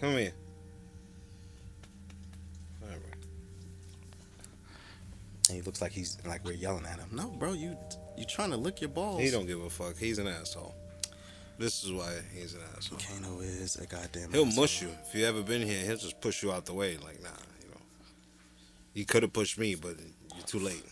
[0.00, 0.32] Come here.
[2.82, 2.98] All right.
[5.48, 7.10] And he looks like he's like we're yelling at him.
[7.12, 7.76] No, bro, you
[8.18, 9.22] you trying to lick your balls.
[9.22, 9.96] He don't give a fuck.
[9.96, 10.74] He's an asshole.
[11.58, 12.98] This is why he's an asshole.
[12.98, 14.30] Kano is a goddamn.
[14.32, 14.62] He'll asshole.
[14.62, 14.90] mush you.
[15.08, 16.96] If you ever been here, he'll just push you out the way.
[16.98, 17.30] Like, nah,
[17.62, 17.80] you know.
[18.94, 19.96] He could have pushed me, but
[20.34, 20.84] you're too late.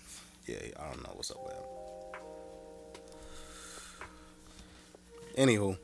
[0.47, 1.63] Yeah, I don't know what's up with him.
[5.49, 5.77] Anywho,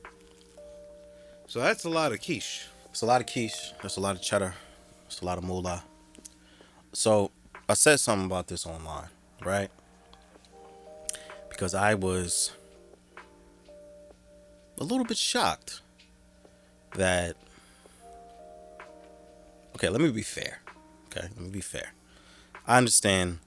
[1.48, 2.66] So that's a lot of quiche.
[2.90, 3.72] it's a lot of quiche.
[3.80, 4.54] There's a lot of cheddar.
[5.06, 5.82] It's a lot of moolah.
[6.92, 7.30] So
[7.68, 9.08] I said something about this online,
[9.44, 9.70] right?
[11.48, 12.52] Because I was
[14.80, 15.82] a little bit shocked
[16.94, 17.36] that.
[19.76, 20.60] Okay, let me be fair.
[21.06, 21.92] Okay, let me be fair.
[22.66, 23.38] I understand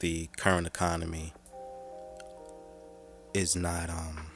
[0.00, 1.32] the current economy
[3.32, 4.26] is not um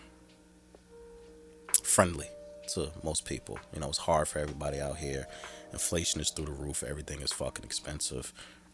[1.83, 2.29] friendly
[2.75, 3.59] to most people.
[3.73, 5.27] You know, it's hard for everybody out here.
[5.73, 6.83] Inflation is through the roof.
[6.83, 8.33] Everything is fucking expensive.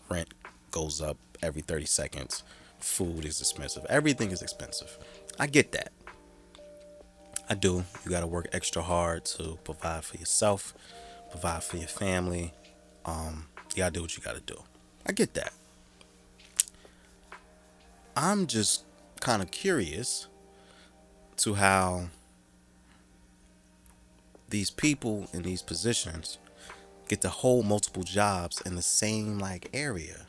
[0.08, 0.34] Rent
[0.70, 2.42] goes up every 30 seconds.
[2.78, 3.84] Food is expensive.
[3.88, 4.98] Everything is expensive.
[5.38, 5.92] I get that.
[7.50, 7.84] I do.
[8.04, 10.72] You got to work extra hard to provide for yourself,
[11.30, 12.54] provide for your family.
[13.04, 14.62] Um, you got to do what you got to do.
[15.04, 15.52] I get that.
[18.16, 18.84] I'm just
[19.18, 20.28] kind of curious
[21.38, 22.10] to how
[24.48, 26.38] these people in these positions
[27.08, 30.26] get to hold multiple jobs in the same like area.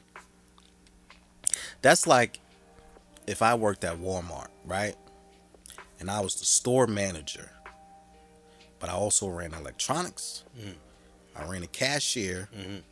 [1.83, 2.39] That's like
[3.27, 4.95] if I worked at Walmart, right?
[6.01, 7.49] And I was the store manager,
[8.79, 10.43] but I also ran electronics.
[10.59, 10.71] Mm-hmm.
[11.35, 12.69] I ran a cashier, mm-hmm.
[12.69, 12.83] And,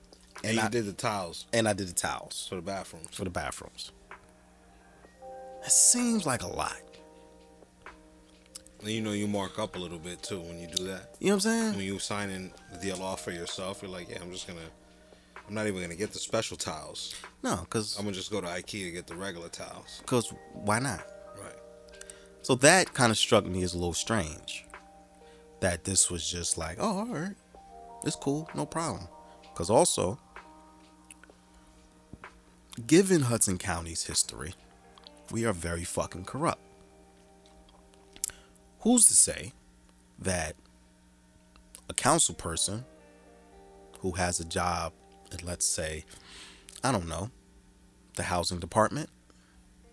[0.46, 3.10] And you I- did the towels and I did the towels for the bathrooms.
[3.12, 3.92] for the bathrooms.
[5.62, 6.78] That seems like a lot.
[8.80, 11.16] And you know you mark up a little bit too when you do that.
[11.20, 11.76] You know what I'm saying?
[11.76, 14.62] When you sign in the deal off for yourself, you're like, yeah, I'm just gonna.
[15.48, 17.14] I'm not even gonna get the special towels.
[17.44, 19.98] No, because I'm gonna just go to IKEA and get the regular towels.
[20.00, 21.02] because why not?
[22.50, 24.66] So that kind of struck me as a little strange.
[25.60, 27.36] That this was just like, oh, all right,
[28.04, 29.08] it's cool, no problem.
[29.44, 30.18] Because also,
[32.88, 34.56] given Hudson County's history,
[35.30, 36.64] we are very fucking corrupt.
[38.80, 39.54] Who's to say
[40.18, 40.56] that
[41.88, 42.84] a council person
[44.00, 44.94] who has a job
[45.32, 46.04] in, let's say,
[46.84, 47.30] I don't know,
[48.16, 49.12] the housing department,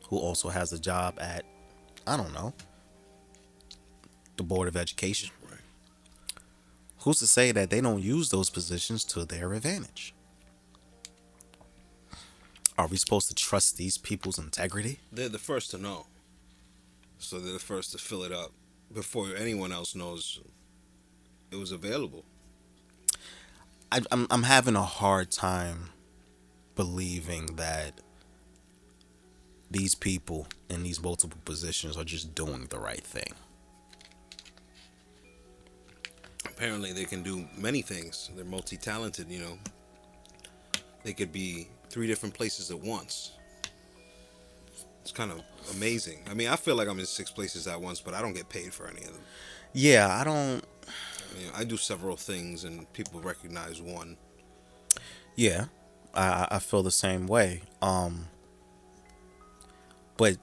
[0.08, 1.44] who also has a job at
[2.06, 2.52] I don't know,
[4.36, 5.30] the Board of Education.
[5.44, 5.60] Right.
[7.00, 10.14] Who's to say that they don't use those positions to their advantage?
[12.78, 15.00] Are we supposed to trust these people's integrity?
[15.10, 16.06] They're the first to know.
[17.18, 18.52] So they're the first to fill it up
[18.92, 20.40] before anyone else knows
[21.50, 22.24] it was available.
[23.90, 25.90] I, I'm I'm having a hard time
[26.74, 28.00] believing that
[29.70, 33.32] these people in these multiple positions are just doing the right thing.
[36.44, 38.30] Apparently, they can do many things.
[38.34, 39.30] They're multi-talented.
[39.30, 39.58] You know,
[41.04, 43.32] they could be three different places at once.
[45.02, 45.42] It's kind of
[45.76, 46.24] amazing.
[46.30, 48.48] I mean, I feel like I'm in six places at once, but I don't get
[48.48, 49.22] paid for any of them.
[49.72, 50.64] Yeah, I don't.
[50.86, 54.16] I, mean, I do several things, and people recognize one.
[55.34, 55.66] Yeah,
[56.14, 57.62] I I feel the same way.
[57.82, 58.28] Um,
[60.16, 60.36] but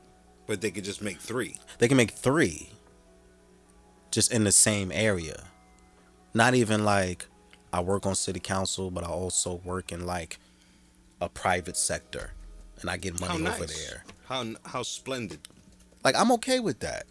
[0.46, 1.58] but they could just make three.
[1.80, 2.70] They can make three.
[4.12, 5.44] Just in the same area.
[6.34, 7.26] Not even like
[7.72, 10.38] I work on city council, but I also work in like
[11.22, 12.32] a private sector,
[12.82, 13.56] and I get money nice.
[13.56, 14.04] over there.
[14.26, 15.40] How how splendid!
[16.04, 17.06] Like I'm okay with that.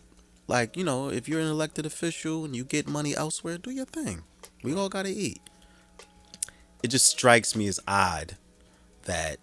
[0.47, 3.87] Like you know, if you're an elected official and you get money elsewhere, do your
[3.87, 4.23] thing.
[4.63, 5.41] We all gotta eat.
[6.83, 8.37] It just strikes me as odd
[9.05, 9.39] that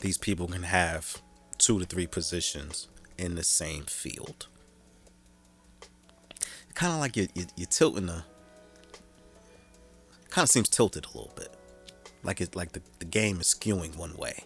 [0.00, 1.20] these people can have
[1.64, 4.48] two to three positions in the same field.
[6.74, 8.22] Kind of like you're, you're, tilting the.
[10.28, 11.54] Kind of seems tilted a little bit,
[12.22, 14.44] like it like the, the game is skewing one way.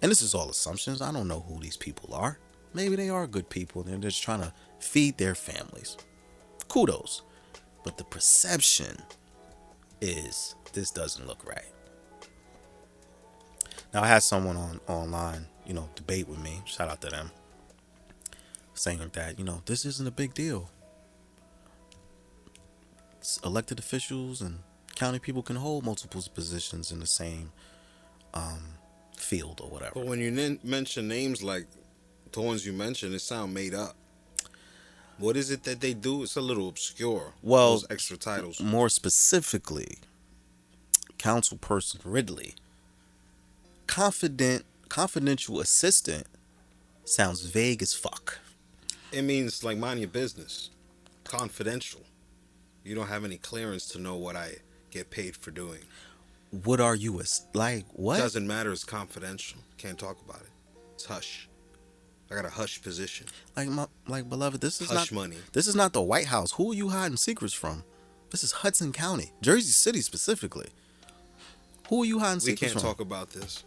[0.00, 1.02] And this is all assumptions.
[1.02, 2.38] I don't know who these people are.
[2.72, 3.82] Maybe they are good people.
[3.82, 5.96] They're just trying to feed their families.
[6.68, 7.22] Kudos.
[7.82, 8.96] But the perception
[10.00, 11.72] is this doesn't look right.
[13.92, 16.62] Now I had someone on online, you know, debate with me.
[16.64, 17.30] Shout out to them.
[18.74, 20.70] Saying that, you know, this isn't a big deal.
[23.18, 24.60] It's elected officials and
[24.94, 27.52] county people can hold multiple positions in the same
[28.34, 28.74] um,
[29.16, 29.92] field or whatever.
[29.94, 31.66] But when you n- mention names like
[32.32, 33.94] the ones you mentioned, it sound made up.
[35.18, 36.22] What is it that they do?
[36.22, 37.34] It's a little obscure.
[37.42, 38.60] Well, those extra titles.
[38.60, 39.98] More specifically,
[41.18, 42.54] Councilperson Ridley,
[43.86, 46.26] confident, confidential assistant,
[47.06, 48.40] sounds vague as fuck.
[49.10, 50.68] It means like mind your business,
[51.24, 52.02] confidential.
[52.84, 54.56] You don't have any clearance to know what I
[54.90, 55.80] get paid for doing.
[56.64, 57.86] What are you as like?
[57.94, 58.70] What doesn't matter.
[58.70, 59.60] It's confidential.
[59.78, 60.50] Can't talk about it.
[60.92, 61.48] It's hush.
[62.30, 63.28] I got a hush position.
[63.56, 65.36] Like my like beloved, this is hush not money.
[65.54, 66.52] This is not the White House.
[66.52, 67.82] Who are you hiding secrets from?
[68.28, 70.68] This is Hudson County, Jersey City specifically.
[71.88, 72.80] Who are you hiding secrets from?
[72.80, 73.64] We can't talk about this.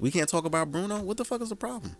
[0.00, 1.00] We can't talk about Bruno.
[1.02, 1.94] What the fuck is the problem?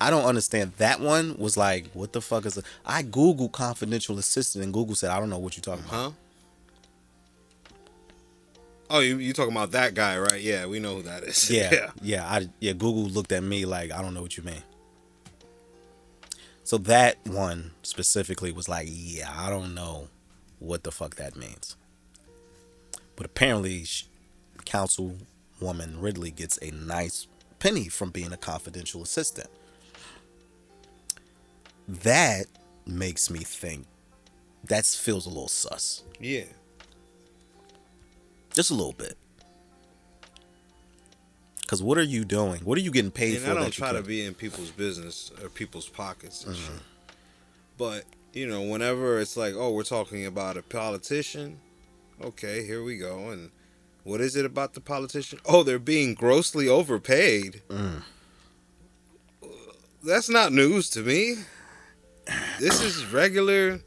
[0.00, 0.72] I don't understand.
[0.78, 2.56] That one was like, what the fuck is?
[2.56, 5.94] A, I googled confidential assistant and Google said, I don't know what you're talking about.
[5.94, 6.10] Huh?
[8.92, 10.40] Oh, you you talking about that guy, right?
[10.40, 11.50] Yeah, we know who that is.
[11.50, 12.26] Yeah, yeah, yeah.
[12.26, 12.72] I yeah.
[12.72, 14.62] Google looked at me like I don't know what you mean.
[16.64, 20.08] So that one specifically was like, yeah, I don't know
[20.58, 21.76] what the fuck that means.
[23.14, 23.84] But apparently,
[24.64, 27.26] Councilwoman Ridley gets a nice
[27.58, 29.48] penny from being a confidential assistant.
[31.88, 32.46] That
[32.86, 33.86] makes me think
[34.64, 36.04] that feels a little sus.
[36.20, 36.44] Yeah.
[38.52, 39.16] Just a little bit.
[41.62, 42.60] Because what are you doing?
[42.62, 43.44] What are you getting paid for?
[43.46, 43.58] and for?
[43.58, 46.72] I don't try to be in people's business or people's pockets and mm-hmm.
[46.72, 46.82] shit.
[47.78, 51.60] But, you know, whenever it's like, oh, we're talking about a politician,
[52.20, 53.30] okay, here we go.
[53.30, 53.50] And
[54.04, 55.38] what is it about the politician?
[55.44, 57.62] Oh, they're being grossly overpaid.
[57.68, 58.02] Mm.
[60.02, 61.36] That's not news to me.
[62.58, 63.80] This is regular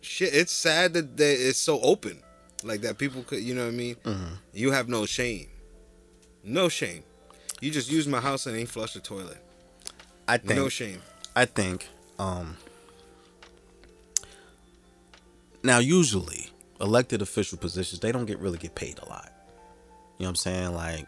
[0.00, 0.34] shit.
[0.34, 2.22] It's sad that, that it's so open
[2.64, 4.34] like that people could you know what i mean mm-hmm.
[4.52, 5.46] you have no shame
[6.42, 7.02] no shame
[7.60, 9.42] you just use my house and ain't flush the toilet
[10.26, 11.00] i think no shame
[11.36, 12.56] i think um
[15.62, 19.32] now usually elected official positions they don't get really get paid a lot
[20.18, 21.06] you know what i'm saying like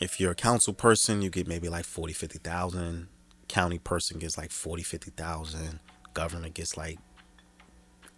[0.00, 3.08] if you're a council person you get maybe like 40 50000
[3.48, 5.80] county person gets like 40 50000
[6.14, 6.98] governor gets like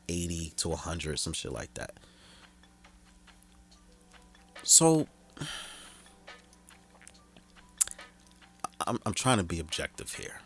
[0.09, 1.93] 80 to 100, some shit like that.
[4.63, 5.07] So
[8.87, 10.41] I'm I'm trying to be objective here.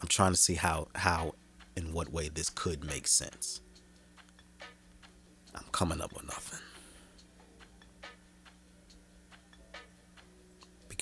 [0.00, 1.34] I'm trying to see how how
[1.76, 3.60] in what way this could make sense.
[5.54, 6.61] I'm coming up with nothing.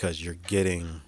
[0.01, 1.03] Because you're getting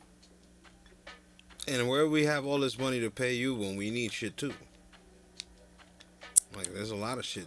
[1.67, 4.53] and where we have all this money to pay you when we need shit too.
[6.55, 7.47] Like there's a lot of shit.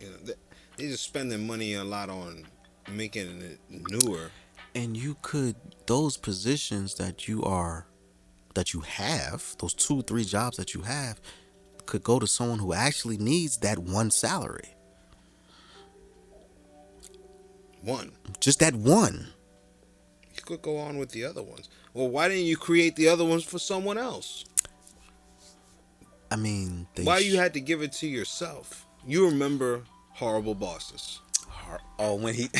[0.00, 0.32] You know, they,
[0.76, 2.44] they just spending money a lot on
[2.90, 4.32] making it newer.
[4.74, 5.54] And you could
[5.86, 7.86] those positions that you are
[8.54, 11.20] that you have, those two, three jobs that you have,
[11.86, 14.74] could go to someone who actually needs that one salary.
[17.80, 18.10] One.
[18.40, 19.28] Just that one.
[20.52, 21.70] Could go on with the other ones.
[21.94, 24.44] Well, why didn't you create the other ones for someone else?
[26.30, 28.86] I mean, why sh- you had to give it to yourself?
[29.06, 31.20] You remember horrible bosses.
[31.98, 32.50] Oh, when he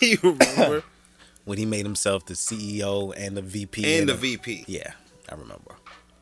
[0.00, 0.82] you remember?
[1.44, 4.64] when he made himself the CEO and the VP and the a- VP.
[4.66, 4.92] Yeah,
[5.28, 5.76] I remember.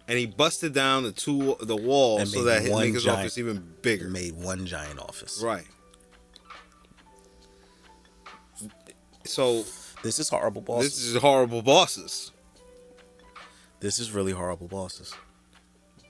[0.06, 4.08] And he busted down the two the wall so that his giant- office even bigger.
[4.10, 5.40] Made one giant office.
[5.42, 5.64] Right.
[9.24, 9.64] So
[10.02, 10.90] This is horrible bosses.
[10.94, 12.30] this is horrible bosses.
[13.80, 15.12] This is really horrible bosses.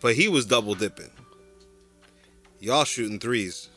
[0.00, 1.10] But he was double dipping.
[2.60, 3.68] Y'all shooting threes.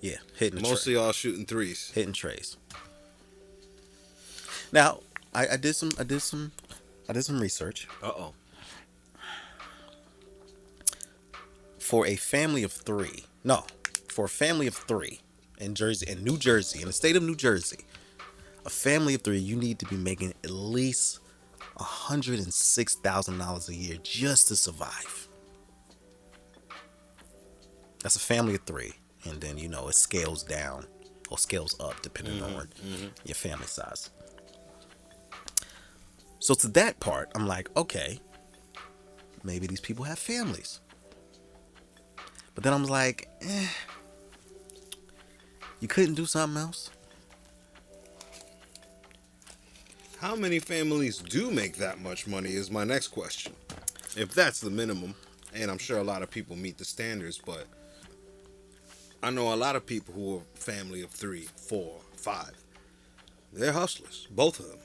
[0.00, 0.94] Yeah, hitting the Most tray.
[0.94, 1.90] of y'all shooting threes.
[1.94, 2.56] hitting trays.
[4.72, 5.00] Now,
[5.34, 6.52] I, I did some I did some
[7.08, 7.86] I did some research.
[8.02, 8.34] Uh oh.
[11.78, 13.24] For a family of three.
[13.44, 13.64] No,
[14.08, 15.20] for a family of three
[15.58, 17.78] in Jersey in New Jersey, in the state of New Jersey,
[18.70, 21.20] a family of three, you need to be making at least
[21.76, 25.28] hundred and six thousand dollars a year just to survive.
[28.02, 28.92] That's a family of three.
[29.24, 30.86] And then you know it scales down
[31.30, 32.68] or scales up depending on
[33.24, 34.10] your family size.
[36.38, 38.18] So to that part, I'm like, okay,
[39.44, 40.80] maybe these people have families.
[42.54, 43.68] But then I'm like, eh,
[45.80, 46.90] you couldn't do something else?
[50.20, 53.54] How many families do make that much money is my next question.
[54.16, 55.14] If that's the minimum,
[55.54, 57.64] and I'm sure a lot of people meet the standards, but
[59.22, 62.52] I know a lot of people who are family of three, four, five.
[63.50, 64.78] They're hustlers, both of them,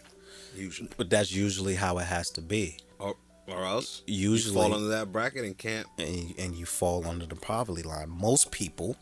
[0.55, 0.89] usually.
[0.95, 2.77] But that's usually how it has to be.
[2.97, 3.15] Or,
[3.47, 7.25] or else Usually- you fall under that bracket and can't And, and you fall under
[7.25, 8.09] the poverty line.
[8.09, 8.95] Most people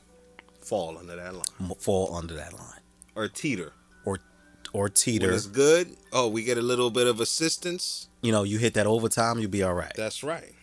[0.61, 1.75] fall under that line.
[1.79, 2.81] fall under that line.
[3.15, 3.73] Or teeter.
[4.73, 5.31] Or or When teeter.
[5.31, 8.07] it's good, oh, we get a little bit of assistance.
[8.21, 9.93] You know, you hit that overtime, you'll be all right.
[9.95, 10.53] That's right.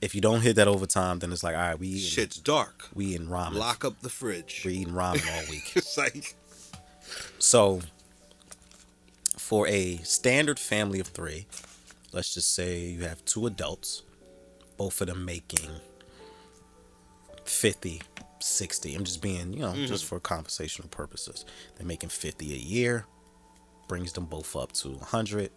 [0.00, 2.88] If you don't hit that overtime, then it's like, all right, we eating, Shit's dark.
[2.94, 3.54] we eating ramen.
[3.54, 4.62] Lock up the fridge.
[4.64, 5.72] We eating ramen all week.
[5.76, 6.36] It's like
[7.40, 7.80] So,
[9.36, 11.46] for a standard family of three,
[12.12, 14.02] let's just say you have two adults,
[14.76, 15.68] both of them making
[17.44, 18.02] 50,
[18.38, 18.94] 60.
[18.94, 20.16] I'm just being, you know, just mm-hmm.
[20.16, 21.44] for conversational purposes.
[21.76, 23.06] They're making 50 a year,
[23.88, 25.50] brings them both up to 100.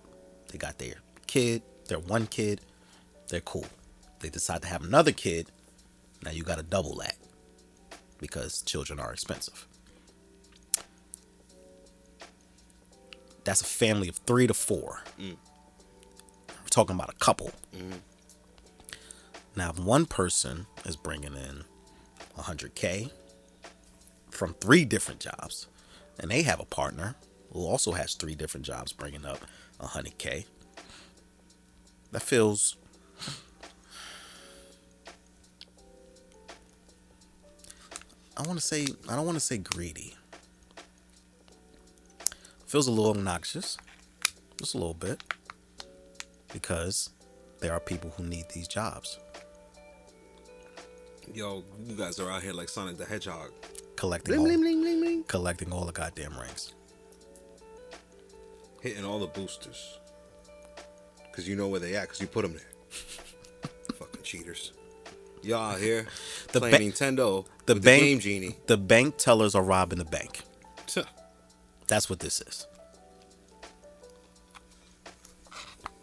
[0.51, 0.95] They got their
[1.27, 2.61] kid, their one kid,
[3.27, 3.67] they're cool.
[4.19, 5.51] They decide to have another kid,
[6.23, 7.15] now you got to double that
[8.19, 9.67] because children are expensive.
[13.43, 15.03] that's a family of three to four.
[15.19, 15.35] Mm.
[16.49, 17.51] We're talking about a couple.
[17.75, 17.97] Mm-hmm.
[19.55, 21.65] Now, if one person is bringing in
[22.37, 23.11] 100K
[24.29, 25.67] from three different jobs,
[26.19, 27.15] and they have a partner
[27.51, 29.39] who also has three different jobs bringing up
[29.79, 30.45] 100K,
[32.11, 32.77] that feels.
[38.37, 40.15] I want to say, I don't want to say greedy
[42.71, 43.77] feels a little obnoxious,
[44.57, 45.21] just a little bit,
[46.53, 47.09] because
[47.59, 49.19] there are people who need these jobs.
[51.33, 53.51] Yo, you guys are out here like Sonic the Hedgehog.
[53.97, 56.73] Collecting, Bling, all, bling, bling, collecting all the goddamn rings.
[58.81, 59.97] Hitting all the boosters.
[61.29, 62.61] Because you know where they at, because you put them there.
[63.97, 64.73] Fucking cheaters.
[65.43, 66.05] Y'all here
[66.51, 68.55] The playing ba- Nintendo the bank- the Game Genie.
[68.67, 70.41] The bank tellers are robbing the bank.
[70.87, 71.03] Tuh.
[71.87, 72.67] That's what this is.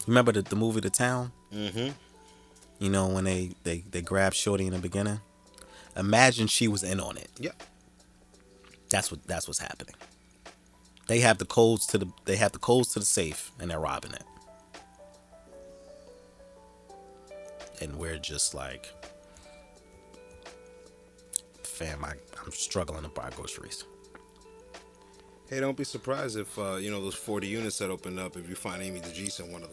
[0.07, 1.33] Remember the, the movie The Town?
[1.53, 1.91] Mm-hmm.
[2.79, 5.21] You know when they they they grab Shorty in the beginning.
[5.97, 7.29] Imagine she was in on it.
[7.39, 7.63] Yep.
[8.91, 9.95] That's what that's what's happening.
[11.09, 13.81] They have the codes to the they have the codes to the safe and they're
[13.81, 14.25] robbing it.
[17.81, 18.93] And we're just like
[21.79, 22.13] fam, I,
[22.45, 23.85] I'm struggling to buy groceries.
[25.49, 28.49] Hey, don't be surprised if, uh, you know, those 40 units that opened up, if
[28.49, 29.71] you find Amy DeGise in one of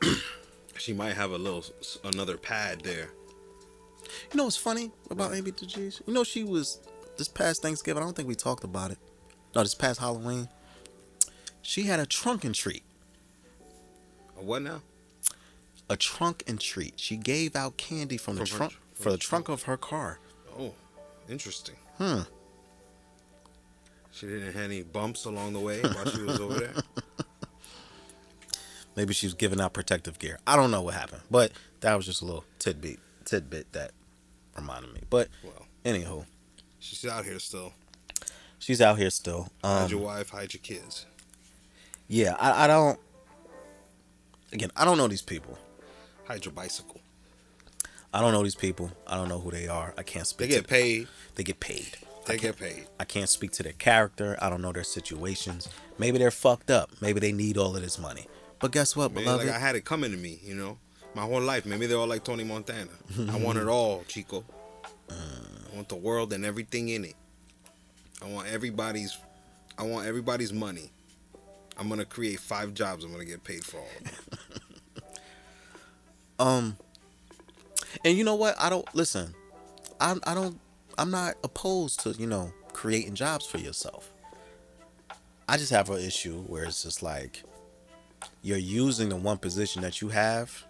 [0.00, 0.16] them.
[0.78, 1.64] she might have a little,
[2.04, 3.10] another pad there.
[4.32, 6.00] You know what's funny about Amy DeGise?
[6.06, 6.80] You know she was
[7.18, 8.02] this past Thanksgiving.
[8.02, 8.98] I don't think we talked about it.
[9.54, 10.48] No, this past Halloween,
[11.60, 12.82] she had a trunk and treat.
[14.38, 14.80] A what now?
[15.90, 16.98] A trunk and treat.
[16.98, 19.62] She gave out candy from the From her trunk tr- for the the trunk of
[19.64, 20.18] her car.
[20.58, 20.72] Oh,
[21.28, 21.76] interesting.
[21.98, 22.20] Hmm.
[24.10, 26.74] She didn't have any bumps along the way while she was over there.
[28.96, 30.38] Maybe she was giving out protective gear.
[30.46, 33.92] I don't know what happened, but that was just a little tidbit tidbit that
[34.56, 35.00] reminded me.
[35.08, 36.26] But Well, anywho,
[36.78, 37.72] she's out here still.
[38.62, 39.48] She's out here still.
[39.64, 41.06] Hide Um, your wife, hide your kids.
[42.08, 42.98] yeah, I, I don't.
[44.52, 45.58] Again, I don't know these people.
[46.26, 47.00] Hide your bicycle.
[48.14, 48.90] I don't know these people.
[49.06, 49.94] I don't know who they are.
[49.96, 50.50] I can't speak.
[50.50, 51.08] They get paid.
[51.34, 51.96] They get paid.
[52.26, 52.86] They get paid.
[53.00, 54.36] I can't speak to their character.
[54.40, 55.68] I don't know their situations.
[55.98, 56.90] Maybe they're fucked up.
[57.00, 58.26] Maybe they need all of this money.
[58.60, 59.46] But guess what, Man, beloved?
[59.46, 60.78] like I had it coming to me, you know,
[61.14, 61.64] my whole life.
[61.66, 62.90] Maybe they're all like Tony Montana.
[63.30, 64.44] I want it all, Chico.
[65.10, 67.14] I want the world and everything in it.
[68.22, 69.16] I want everybody's.
[69.78, 70.90] I want everybody's money.
[71.78, 73.04] I'm gonna create five jobs.
[73.04, 73.86] I'm gonna get paid for all.
[73.98, 74.14] Of them.
[76.38, 76.76] Um,
[78.04, 78.56] and you know what?
[78.58, 79.32] I don't listen.
[80.00, 80.58] I I don't.
[80.98, 84.12] I'm not opposed to you know creating jobs for yourself.
[85.48, 87.44] I just have an issue where it's just like
[88.42, 90.64] you're using the one position that you have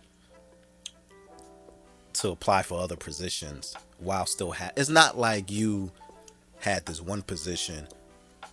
[2.14, 5.90] to apply for other positions while still ha- it's not like you
[6.62, 7.88] had this one position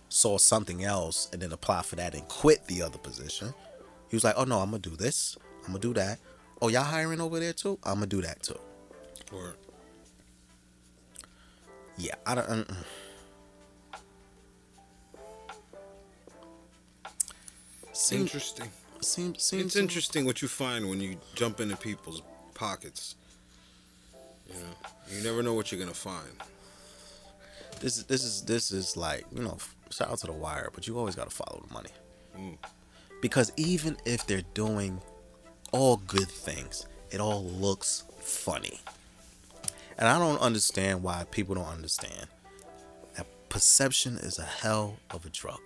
[0.08, 3.54] saw something else and then apply for that and quit the other position.
[4.08, 5.36] He was like oh no i'm gonna do this.
[5.60, 6.18] I'm gonna do that.
[6.60, 7.78] Oh y'all hiring over there too?
[7.84, 8.58] I'm gonna do that too.
[9.32, 9.54] Or
[11.96, 12.66] yeah i don't
[17.92, 18.70] seems interesting.
[19.00, 22.22] seems seems It's interesting what you find when you jump into people's
[22.54, 23.14] pockets.
[24.48, 26.30] You know, you never know what you're gonna find.
[27.80, 29.56] This is this is this is like you know
[29.90, 31.90] shout out to the wire but you always got to follow the money
[32.38, 32.56] Mm.
[33.20, 35.00] because even if they're doing
[35.72, 38.78] all good things it all looks funny
[39.98, 42.28] and i don't understand why people don't understand
[43.16, 45.60] that perception is a hell of a drug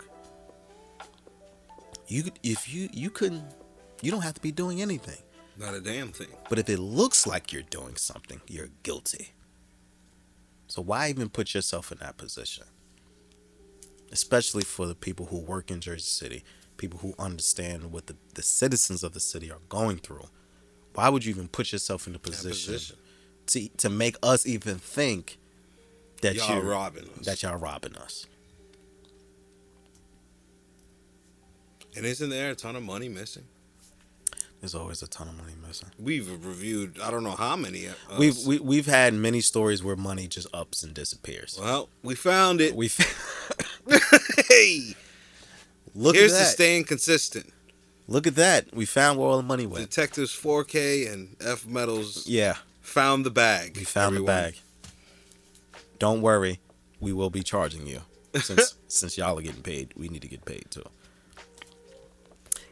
[2.09, 3.45] you if you you couldn't
[4.03, 5.21] you don't have to be doing anything
[5.59, 6.29] Not a damn thing.
[6.49, 9.35] but if it looks like you're doing something, you're guilty.
[10.67, 12.65] So why even put yourself in that position?
[14.13, 16.45] Especially for the people who work in Jersey City,
[16.77, 20.27] people who understand what the, the citizens of the city are going through.
[20.95, 22.97] Why would you even put yourself in the position, position.
[23.47, 25.39] to to make us even think
[26.23, 27.27] that Y'all you're robbing us.
[27.27, 28.27] that y'all robbing us?
[31.97, 33.45] And isn't there a ton of money missing?
[34.65, 35.91] There's always a ton of money missing.
[35.99, 37.87] We've reviewed I don't know how many.
[38.19, 41.59] We've we, we've had many stories where money just ups and disappears.
[41.61, 42.75] well, we found it.
[42.75, 42.89] We
[44.49, 44.95] hey,
[45.95, 47.53] look here's the staying consistent.
[48.09, 48.75] Look at that.
[48.75, 49.85] We found where all the money went.
[49.91, 53.77] Detectives 4K and F Metals Yeah, found the bag.
[53.77, 54.25] we found everyone.
[54.25, 54.55] the bag.
[55.99, 56.59] Don't worry,
[57.01, 58.01] we will be charging you.
[58.41, 60.85] Since since y'all are getting paid, we need to get paid too.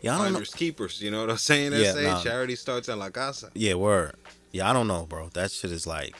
[0.02, 0.40] Yeah, I don't know.
[0.40, 1.00] Keepers.
[1.00, 1.72] You know what I'm saying?
[1.72, 2.22] Yeah, SA nah.
[2.22, 3.50] charity starts in La Casa.
[3.54, 4.14] Yeah, word.
[4.50, 5.28] Yeah, I don't know, bro.
[5.30, 6.14] That shit is like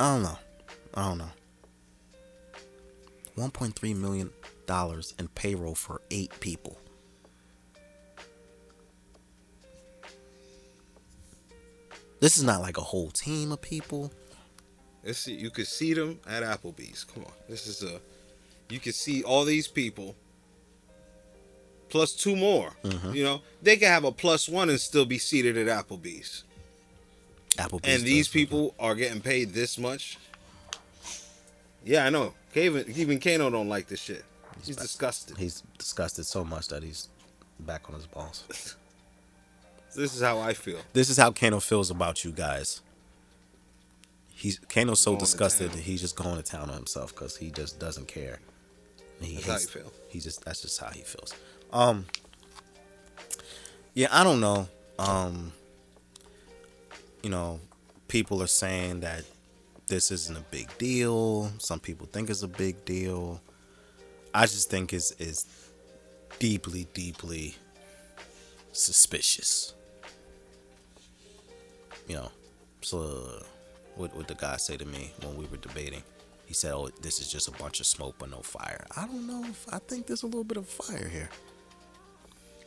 [0.00, 0.38] I don't know.
[0.94, 1.28] I don't know.
[3.36, 4.30] 1.3 million
[4.66, 6.78] dollars in payroll for 8 people.
[12.20, 14.10] This is not like a whole team of people.
[15.02, 17.04] This you could see them at Applebee's.
[17.04, 18.00] Come on, this is a.
[18.70, 20.16] You could see all these people.
[21.90, 22.72] Plus two more.
[22.84, 23.12] Mm-hmm.
[23.14, 26.44] You know they can have a plus one and still be seated at Applebee's.
[27.56, 30.16] Applebee's and these people are getting paid this much.
[31.84, 32.34] Yeah, I know.
[32.54, 34.24] Even even Kano don't like this shit.
[34.64, 34.82] He's, back.
[34.84, 35.36] disgusted.
[35.38, 37.08] He's disgusted so much that he's
[37.60, 38.44] back on his balls.
[39.96, 40.78] This is how I feel.
[40.92, 42.80] This is how Kano feels about you guys.
[44.32, 47.80] He's Kano's so disgusted that he's just going to town on himself because he just
[47.80, 48.38] doesn't care.
[49.20, 49.92] He That's how hates- you feel.
[50.08, 51.34] He just that's just how he feels.
[51.72, 52.06] Um.
[53.94, 54.68] Yeah, I don't know.
[54.98, 55.52] Um.
[57.22, 57.60] You know,
[58.08, 59.24] people are saying that
[59.86, 61.50] this isn't a big deal.
[61.58, 63.40] Some people think it's a big deal.
[64.32, 65.46] I just think it's is
[66.38, 67.56] deeply, deeply
[68.72, 69.74] suspicious.
[72.08, 72.30] You know,
[72.80, 73.44] so
[73.96, 76.02] what would the guy say to me when we were debating?
[76.46, 79.26] He said, "Oh, this is just a bunch of smoke but no fire." I don't
[79.26, 79.44] know.
[79.44, 81.28] If, I think there's a little bit of fire here,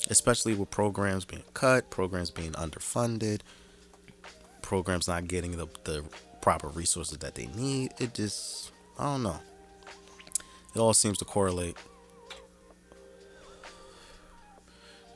[0.09, 3.41] especially with programs being cut, programs being underfunded,
[4.61, 6.03] programs not getting the the
[6.41, 7.93] proper resources that they need.
[7.99, 9.39] It just, I don't know.
[10.75, 11.77] It all seems to correlate.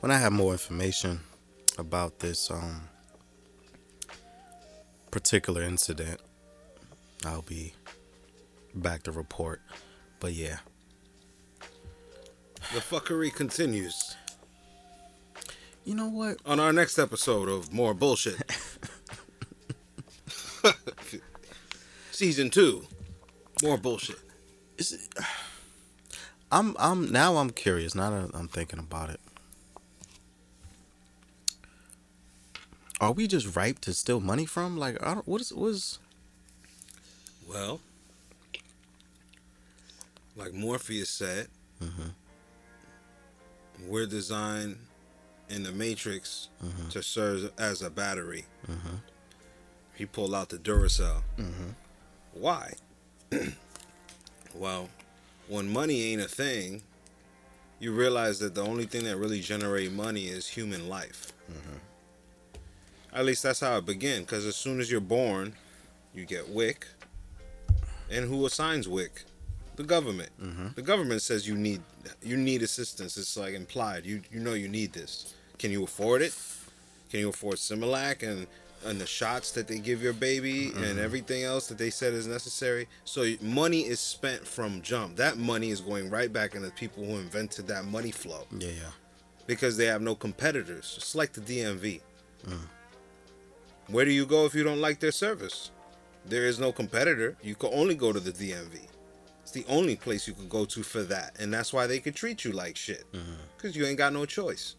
[0.00, 1.20] When I have more information
[1.76, 2.88] about this um,
[5.10, 6.20] particular incident,
[7.26, 7.74] I'll be
[8.74, 9.60] back to report.
[10.20, 10.58] But yeah,
[12.74, 14.14] The fuckery continues
[15.88, 16.36] you know what?
[16.44, 18.36] on our next episode of more bullshit.
[22.10, 22.84] Season two,
[23.62, 24.18] more bullshit.
[24.76, 25.00] Is it,
[26.52, 27.94] I'm I'm now I'm curious.
[27.94, 29.20] Now that I'm thinking about it,
[33.00, 34.76] Are we just ripe to steal money from?
[34.76, 35.26] Like, I don't.
[35.28, 35.98] What is what is?
[37.48, 37.80] Well,
[40.36, 41.46] like Morpheus said,
[41.80, 42.10] Mhm.
[43.86, 44.78] we're designed
[45.50, 46.90] in the Matrix Mhm.
[46.90, 48.46] to serve as a battery.
[48.66, 49.00] Mhm.
[49.94, 51.22] He pulled out the Duracell.
[51.36, 51.74] Mhm.
[52.32, 52.74] Why?
[54.54, 54.88] well,
[55.48, 56.82] when money ain't a thing,
[57.80, 61.32] you realize that the only thing that really generate money is human life.
[63.12, 64.20] At least that's how it began.
[64.22, 65.54] Because as soon as you're born,
[66.14, 66.86] you get WIC.
[68.10, 69.24] And who assigns WIC?
[69.76, 70.30] The government.
[70.74, 71.82] The government says you need
[72.22, 73.16] you need assistance.
[73.16, 74.04] It's like implied.
[74.04, 75.34] You you know you need this.
[75.58, 76.36] Can you afford it?
[77.10, 78.46] Can you afford Similac and
[78.86, 80.98] and the shots that they give your baby and mm-hmm.
[81.00, 82.86] everything else that they said is necessary?
[83.04, 85.16] So money is spent from jump.
[85.16, 88.90] That money is going right back into people who invented that money flow Yeah, yeah.
[89.46, 90.94] because they have no competitors.
[90.96, 92.00] It's like the DMV.
[92.46, 92.58] Mm.
[93.88, 95.70] Where do you go if you don't like their service?
[96.24, 97.36] There is no competitor.
[97.42, 98.78] You can only go to the DMV.
[99.42, 102.14] It's the only place you could go to for that, and that's why they could
[102.14, 103.10] treat you like shit.
[103.12, 103.32] Mm-hmm.
[103.56, 104.76] Because you ain't got no choice.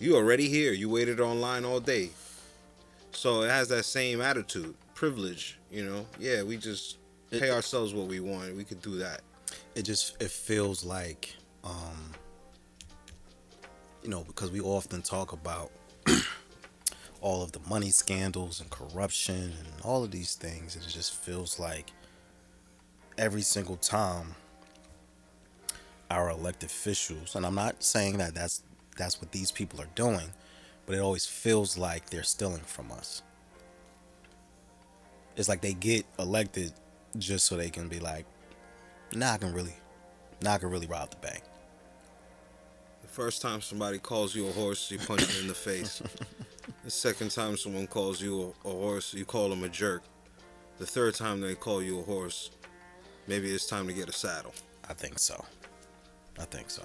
[0.00, 0.72] You already here.
[0.72, 2.10] You waited online all day.
[3.12, 5.58] So it has that same attitude, privilege.
[5.70, 6.96] You know, yeah, we just
[7.30, 8.56] pay It- ourselves what we want.
[8.56, 9.20] We could do that.
[9.74, 11.34] it just it feels like
[11.64, 12.12] um
[14.02, 15.70] you know because we often talk about
[17.20, 21.14] all of the money scandals and corruption and all of these things and it just
[21.14, 21.90] feels like
[23.18, 24.34] every single time
[26.10, 28.62] our elected officials and I'm not saying that that's
[29.00, 30.30] that's what these people are doing
[30.86, 33.22] but it always feels like they're stealing from us
[35.36, 36.72] it's like they get elected
[37.18, 38.26] just so they can be like
[39.14, 39.74] now I can really,
[40.42, 41.42] now I can really rob the bank.
[43.02, 46.02] The first time somebody calls you a horse, you punch them in the face.
[46.84, 50.02] The second time someone calls you a, a horse, you call them a jerk.
[50.78, 52.50] The third time they call you a horse,
[53.26, 54.54] maybe it's time to get a saddle.
[54.88, 55.44] I think so.
[56.38, 56.82] I think so.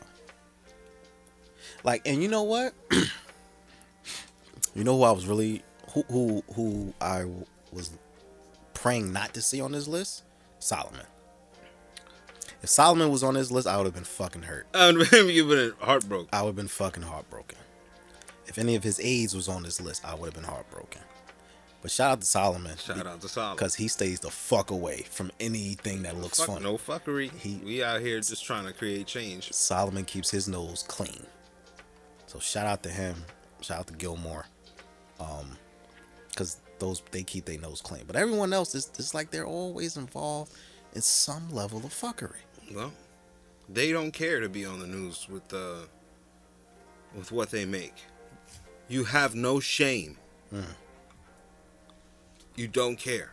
[1.86, 2.74] Like, and you know what?
[2.92, 7.26] you know who I was really who who who I
[7.72, 7.92] was
[8.74, 10.24] praying not to see on this list?
[10.60, 11.06] Solomon.
[12.64, 14.66] If Solomon was on this list, I would have been fucking hurt.
[14.74, 16.28] I maybe you've been heartbroken.
[16.34, 17.60] I would have been fucking heartbroken.
[18.48, 21.02] If any of his aides was on this list, I would have been heartbroken.
[21.84, 22.76] But shout out to Solomon.
[22.78, 23.58] Shout out to Solomon.
[23.58, 26.64] Because he stays the fuck away from anything that looks Fuck, funny.
[26.64, 27.32] no fuckery.
[27.38, 29.52] He- we out here just trying to create change.
[29.54, 31.28] Solomon keeps his nose clean.
[32.36, 33.16] So shout out to him.
[33.62, 34.46] Shout out to Gilmore.
[35.22, 35.58] Um,
[36.30, 38.04] because those they keep their nose clean.
[38.06, 40.52] But everyone else is it's like they're always involved
[40.94, 42.44] in some level of fuckery.
[42.74, 42.92] Well,
[43.70, 45.84] they don't care to be on the news with uh,
[47.16, 48.04] with what they make.
[48.90, 50.18] You have no shame.
[52.58, 53.32] You don't care.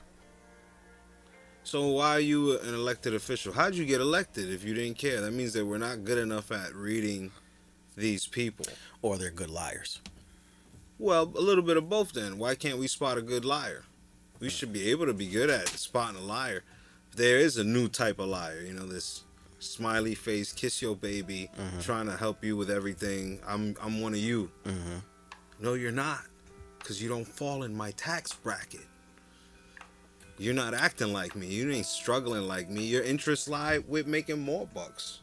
[1.64, 3.52] So why are you an elected official?
[3.52, 5.20] How'd you get elected if you didn't care?
[5.20, 7.32] That means that we're not good enough at reading
[7.96, 8.66] these people.
[9.00, 10.00] Or they're good liars.
[10.98, 12.38] Well, a little bit of both then.
[12.38, 13.84] Why can't we spot a good liar?
[14.38, 16.62] We should be able to be good at spotting a liar.
[17.16, 19.24] There is a new type of liar, you know, this
[19.58, 23.40] smiley face, kiss your baby, trying to help you with everything.
[23.46, 24.50] I'm I'm one of you.
[24.64, 24.98] Mm-hmm.
[25.60, 26.22] No, you're not.
[26.80, 28.86] Cuz you don't fall in my tax bracket.
[30.38, 31.46] You're not acting like me.
[31.46, 32.84] You ain't struggling like me.
[32.84, 35.20] Your interests lie with making more bucks.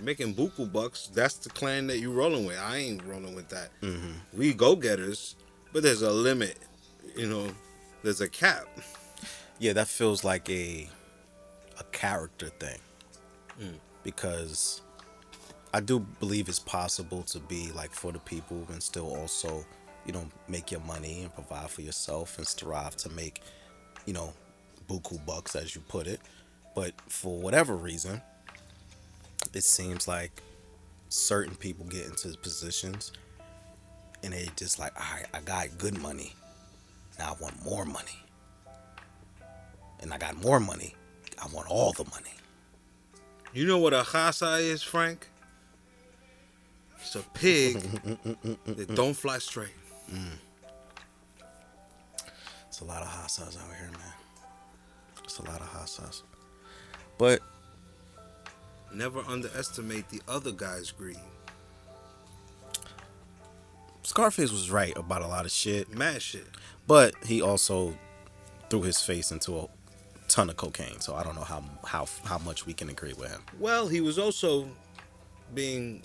[0.00, 1.08] Making buku bucks.
[1.12, 2.58] That's the clan that you rolling with.
[2.58, 4.12] I ain't rolling with that Mm-hmm.
[4.38, 5.34] we go getters,
[5.72, 6.56] but there's a limit.
[7.16, 7.48] You know,
[8.02, 8.66] there's a cap.
[9.58, 10.88] Yeah, that feels like a
[11.80, 12.78] a character thing.
[13.60, 13.74] Mm.
[14.04, 14.82] Because
[15.74, 19.64] I do believe it's possible to be like for the people and still also,
[20.06, 23.42] you know, make your money and provide for yourself and strive to make,
[24.06, 24.32] you know,
[24.88, 26.20] buku bucks as you put it.
[26.74, 28.22] But for whatever reason,
[29.54, 30.42] it seems like
[31.08, 33.12] certain people get into positions
[34.22, 36.34] and they just like, all right, I got good money.
[37.18, 38.24] Now I want more money
[40.00, 40.94] and I got more money.
[41.42, 42.34] I want all the money.
[43.52, 45.28] You know what a chasa is, Frank?
[47.00, 47.80] It's a pig
[48.66, 49.68] that don't fly straight.
[50.12, 50.32] Mm.
[52.66, 54.12] It's a lot of hot sauce out here, man.
[55.24, 56.22] It's a lot of hot sauce.
[57.18, 57.40] But
[58.92, 61.18] Never underestimate the other guy's greed.
[64.02, 66.46] Scarface was right about a lot of shit, Mad shit.
[66.86, 67.96] but he also
[68.70, 69.68] threw his face into a
[70.28, 71.00] ton of cocaine.
[71.00, 73.42] So I don't know how how how much we can agree with him.
[73.58, 74.68] Well, he was also
[75.54, 76.02] being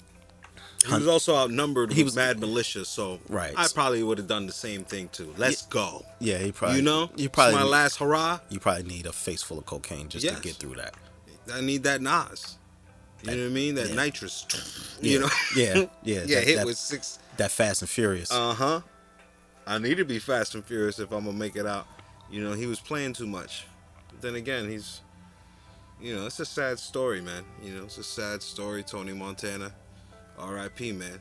[0.86, 1.94] He was also outnumbered.
[1.94, 3.54] He was- mad militia, so Right.
[3.56, 5.34] I probably would have done the same thing too.
[5.38, 6.06] Let's go.
[6.20, 6.78] Yeah, he probably.
[6.78, 8.40] you know, you It's probably my last hurrah.
[8.50, 10.36] you probably need a face full of cocaine just Yes.
[10.36, 10.96] to get through that.
[11.54, 12.58] I need that NOS.
[13.24, 13.76] You know what I mean?
[13.76, 13.96] That yeah.
[13.96, 14.46] nitrous.
[15.02, 15.12] Yeah.
[15.12, 15.30] You know?
[15.56, 17.20] Yeah, yeah, yeah, that- hit that- with six.
[17.38, 18.32] That Fast and Furious.
[18.32, 18.82] Uh huh.
[19.66, 21.88] I need to be fast and furious if I'm gonna make it out.
[22.30, 23.66] You know, he was playing too much.
[24.10, 25.02] But then again, he's.
[26.02, 27.44] You know, it's a sad story, man.
[27.64, 28.84] You know, it's a sad story.
[28.84, 29.72] Tony Montana,
[30.38, 30.92] R.I.P.
[30.92, 31.20] Man.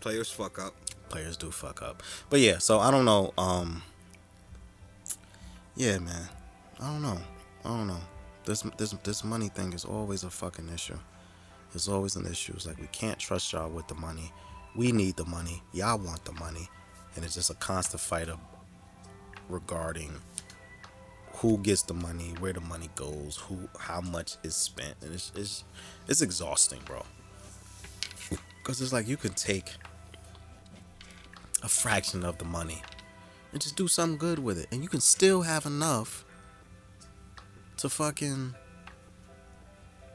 [0.00, 0.74] Players fuck up.
[1.08, 2.58] Players do fuck up, but yeah.
[2.58, 3.32] So I don't know.
[3.38, 3.82] Um.
[5.76, 6.28] Yeah, man.
[6.80, 7.18] I don't know.
[7.64, 8.00] I don't know.
[8.46, 10.98] This this this money thing is always a fucking issue.
[11.74, 12.52] It's always an issue.
[12.54, 14.32] It's like we can't trust y'all with the money.
[14.76, 15.64] We need the money.
[15.72, 16.68] Y'all want the money,
[17.16, 18.38] and it's just a constant fight of
[19.48, 20.12] regarding
[21.38, 25.32] who gets the money, where the money goes, who how much is spent, and it's
[25.34, 25.64] it's
[26.06, 27.02] it's exhausting, bro.
[28.62, 29.70] Cause it's like you could take
[31.64, 32.80] a fraction of the money
[33.50, 36.24] and just do something good with it, and you can still have enough
[37.78, 38.54] to fucking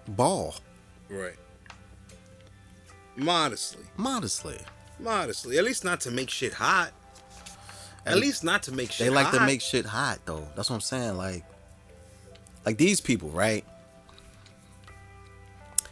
[0.08, 0.56] ball
[1.10, 1.36] Right.
[3.16, 3.84] Modestly.
[3.98, 4.58] modestly.
[5.00, 5.58] Modestly.
[5.58, 6.92] At least not to make shit hot.
[8.06, 10.48] At And least not to make shit They like to make shit hot though.
[10.56, 11.18] That's what I'm saying.
[11.18, 11.44] Like,
[12.66, 13.66] like these people, right?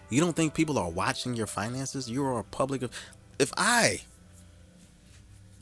[0.09, 2.09] You don't think people are watching your finances?
[2.09, 2.83] You are a public.
[3.37, 4.01] If I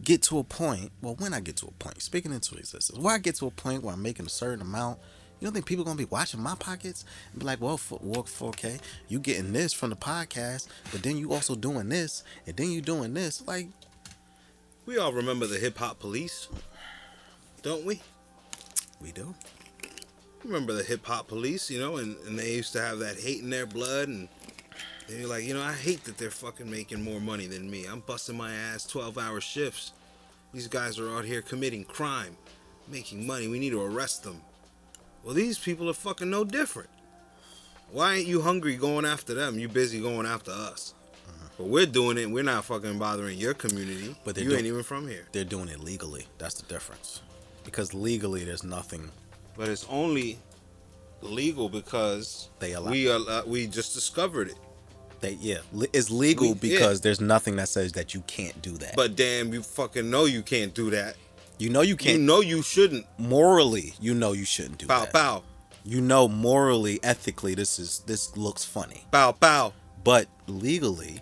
[0.02, 3.16] get to a point, well, when I get to a point, speaking into existence, where
[3.16, 5.00] I get to a point where I'm making a certain amount,
[5.40, 8.24] you don't think people gonna be watching my pockets and be like, well, for, well,
[8.24, 12.72] 4K, you getting this from the podcast, but then you also doing this, and then
[12.72, 13.68] you doing this, like,
[14.86, 16.48] We all remember the hip hop police,
[17.62, 18.02] don't we?
[19.02, 19.36] we do.
[20.44, 23.42] Remember the hip hop police, you know, and, and they used to have that hate
[23.42, 24.28] in their blood, and
[25.08, 27.86] they're like, you know, I hate that they're fucking making more money than me.
[27.86, 29.92] I'm busting my ass 12 hour shifts.
[30.54, 32.38] These guys are out here committing crime,
[32.88, 33.48] making money.
[33.48, 34.42] We need to arrest them.
[35.24, 36.90] Well, these people are fucking no different.
[37.92, 39.60] Why ain't you hungry going after them?
[39.60, 40.94] You busy going after us.
[41.58, 42.30] But we're doing it.
[42.30, 44.16] We're not fucking bothering your community.
[44.24, 45.26] But they're you doing- ain't even from here.
[45.32, 46.28] They're doing it legally.
[46.38, 47.22] That's the difference.
[47.64, 49.10] Because legally, there's nothing
[49.58, 50.38] But it's only
[51.22, 52.92] legal because they allow.
[52.92, 54.56] we uh, we just discovered it.
[55.20, 55.58] They yeah,
[55.94, 56.78] it's legal We- yeah.
[56.78, 58.96] because there's nothing that says that you can't do that.
[58.96, 61.16] But damn, you fucking know you can't do that.
[61.58, 62.18] You know you can't.
[62.20, 63.06] You know you shouldn't.
[63.18, 65.14] morally, you know you shouldn't do Bow that.
[65.14, 65.44] bow bow.
[65.84, 69.06] You know morally, ethically, this is this looks funny.
[69.12, 69.74] bow bow.
[70.04, 71.22] But legally,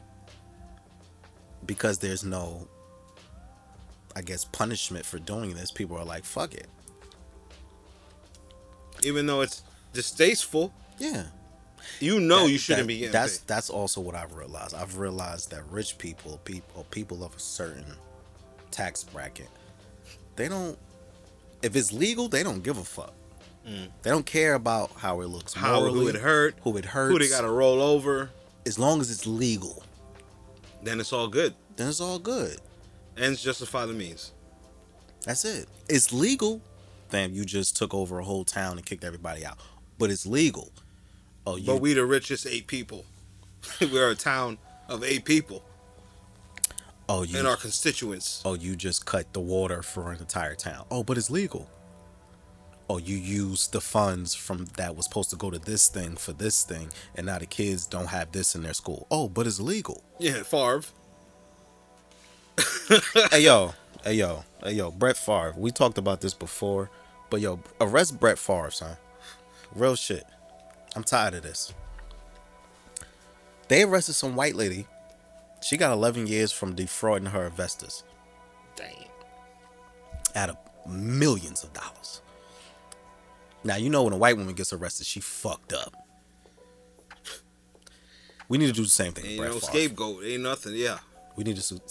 [1.65, 2.67] because there's no,
[4.15, 6.67] I guess, punishment for doing this, people are like, fuck it.
[9.03, 9.63] Even though it's
[9.93, 11.25] distasteful, Yeah.
[11.99, 13.47] you know That- you shouldn't that- be That's paid.
[13.47, 14.73] that's also what I've realized.
[14.73, 17.95] I've realized that rich people, people, people of a certain
[18.71, 19.49] tax bracket,
[20.35, 20.77] they don't.
[21.61, 23.13] If it's legal, they don't give a fuck.
[23.65, 25.55] They don't care about how it looks.
[25.55, 25.57] Mm.
[25.57, 27.11] How who it hurt, who it hurts.
[27.11, 28.29] who they got to roll over.
[28.67, 29.83] As long as it's legal,
[30.83, 31.53] Then it's all good.
[31.75, 32.57] then it's all good.
[33.17, 34.33] Ends justify the means.
[35.25, 35.67] That's it.
[35.89, 36.61] It's legal.
[37.09, 39.57] Fam, you just took over a whole town and kicked everybody out.
[39.97, 40.71] But it's legal.
[41.47, 43.05] Oh, you But we the richest eight people.
[43.81, 44.57] We're a town
[44.89, 45.63] of eight people
[47.09, 48.41] oh you and our constituents.
[48.45, 50.85] Oh, you just cut the water for an entire town.
[50.91, 51.69] Oh, but it's legal.
[52.87, 56.33] Oh, you used the funds from that was supposed to go to this thing for
[56.33, 59.07] this thing, and now the kids don't have this in their school.
[59.09, 60.03] Oh, but it's legal.
[60.19, 60.83] Yeah, Favre.
[63.31, 65.55] hey yo, hey yo, hey yo, Brett Favre.
[65.57, 66.91] We talked about this before,
[67.29, 68.97] but yo, arrest Brett Favre, son.
[69.73, 70.23] Real shit.
[70.95, 71.73] I'm tired of this.
[73.67, 74.85] They arrested some white lady.
[75.65, 78.03] She got 11 years from defrauding her investors.
[78.75, 78.91] Damn.
[80.35, 80.57] out of
[80.87, 82.21] millions of dollars.
[83.63, 85.95] Now you know when a white woman gets arrested, she fucked up.
[88.47, 89.25] We need to do the same thing.
[89.25, 89.71] Ain't with Brett no Favre.
[89.71, 90.23] scapegoat.
[90.23, 90.75] Ain't nothing.
[90.75, 90.99] Yeah.
[91.35, 91.81] We need to.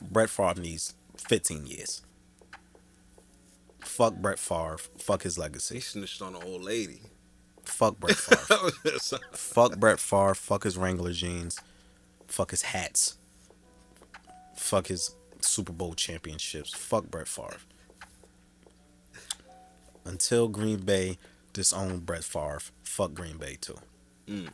[0.00, 2.02] Brett Favre needs 15 years.
[3.80, 4.78] Fuck Brett Favre.
[4.98, 5.74] Fuck his legacy.
[5.74, 7.00] He snitched on an old lady.
[7.64, 9.18] Fuck Brett Favre.
[9.32, 10.34] Fuck Brett Favre.
[10.36, 11.58] Fuck his Wrangler jeans.
[12.28, 13.16] Fuck his hats.
[14.64, 16.72] Fuck his Super Bowl championships.
[16.72, 17.58] Fuck Brett Favre.
[20.06, 21.18] Until Green Bay
[21.52, 23.76] disown Brett Favre, fuck Green Bay too.
[24.26, 24.48] Mm.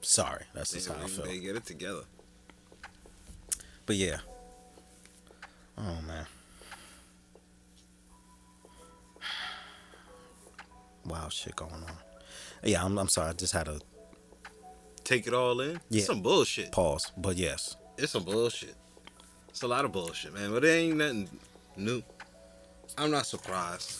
[0.00, 1.26] Sorry, that's just how I feel.
[1.26, 2.02] they get it together.
[3.86, 4.18] But yeah.
[5.78, 6.26] Oh man.
[11.06, 11.92] Wow, shit going on.
[12.64, 13.28] Yeah, I'm, I'm sorry.
[13.28, 13.78] I just had to
[15.04, 15.78] take it all in.
[15.88, 15.98] Yeah.
[15.98, 16.72] It's some bullshit.
[16.72, 17.12] Pause.
[17.16, 18.74] But yes, It's some bullshit.
[19.54, 20.50] It's a lot of bullshit, man.
[20.50, 21.28] But it ain't nothing
[21.76, 22.02] new.
[22.98, 23.94] I'm not surprised.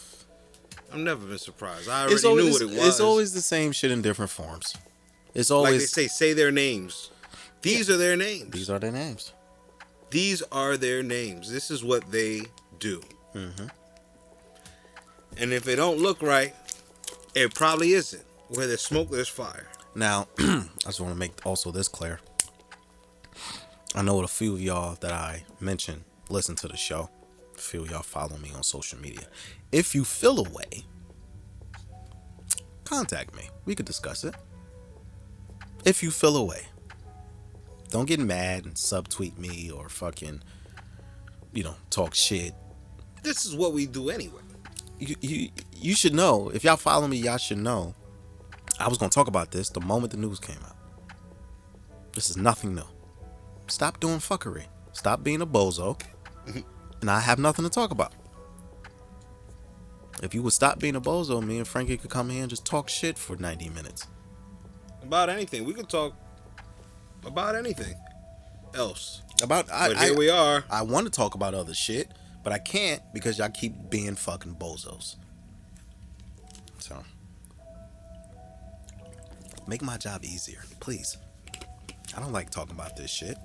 [0.93, 1.89] I've never been surprised.
[1.89, 2.89] I already always knew what it was.
[2.89, 4.75] it's always the same shit in different forms.
[5.33, 7.13] It's like always they say, say their names.
[7.63, 8.51] These are their names.
[8.51, 9.33] these are their names.
[10.11, 11.53] These are their names.
[11.53, 12.43] This is what they
[12.81, 13.01] do.
[13.33, 13.71] Mhm.
[15.37, 16.53] And if it don't look right,
[17.37, 18.25] it probably isn't.
[18.49, 19.69] Where there's smoke, there's fire.
[19.95, 22.19] Now, I just want to make also this clear.
[23.97, 27.09] I know a few of y'all that I mentioned listen to the show.
[27.55, 29.29] A few of y'all follow me on social media.
[29.71, 30.85] If you feel a way,
[32.85, 33.51] contact me.
[33.65, 34.35] We could discuss it.
[35.85, 36.63] If you feel a way,
[37.91, 40.43] don't get mad and subtweet me or fucking,
[41.53, 42.53] you know, talk shit.
[43.23, 44.43] This is what we do anyway.
[44.99, 46.51] You you you should know.
[46.53, 47.95] If y'all follow me, y'all should know.
[48.81, 50.77] I was gonna talk about this the moment the news came out.
[52.13, 52.87] This is nothing new.
[53.67, 54.67] Stop doing fuckery.
[54.93, 56.01] Stop being a bozo.
[57.01, 58.13] and I have nothing to talk about.
[60.23, 62.65] If you would stop being a bozo, me and Frankie could come here and just
[62.65, 64.07] talk shit for 90 minutes.
[65.03, 65.65] About anything.
[65.65, 66.15] We could talk
[67.27, 67.95] about anything
[68.75, 69.23] else.
[69.43, 70.65] About I But I, here we are.
[70.71, 72.13] I want to talk about other shit,
[72.43, 75.17] but I can't because y'all keep being fucking bozos.
[76.79, 77.03] So
[79.67, 81.17] make my job easier, please.
[82.17, 83.37] I don't like talking about this shit.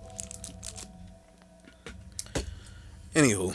[3.19, 3.53] Anywho,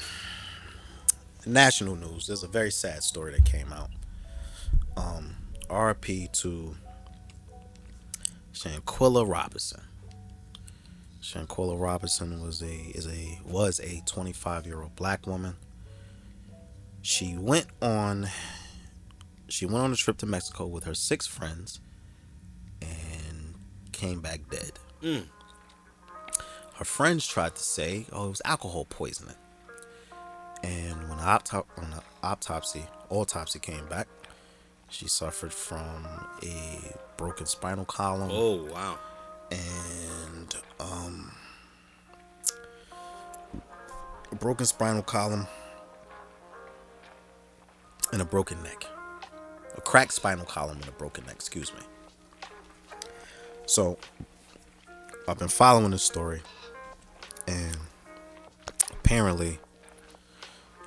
[1.47, 2.27] national news.
[2.27, 3.89] There's a very sad story that came out.
[4.95, 5.37] Um,
[5.71, 6.77] RP to
[8.53, 9.81] Shanquilla Robinson.
[11.23, 15.57] Shanquilla Robinson was a is a was a 25 year old black woman.
[17.01, 18.29] She went on
[19.49, 21.81] she went on a trip to Mexico with her six friends
[22.83, 23.55] and
[23.93, 24.73] came back dead.
[25.03, 25.25] Mm.
[26.75, 29.37] Her friends tried to say, "Oh, it was alcohol poisoning."
[30.65, 34.09] And when the, autop- when the autopsy autopsy came back,
[34.89, 36.07] she suffered from
[36.43, 38.99] a broken spinal column Oh wow.
[39.51, 41.33] and um,
[44.33, 45.47] a broken spinal column
[48.13, 48.87] and a broken neck.
[49.77, 51.81] A cracked spinal column and a broken neck, excuse me.
[53.67, 53.99] So,
[55.29, 56.43] I've been following this story,
[57.49, 57.77] and
[58.93, 59.59] apparently,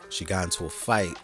[0.10, 1.18] she got into a fight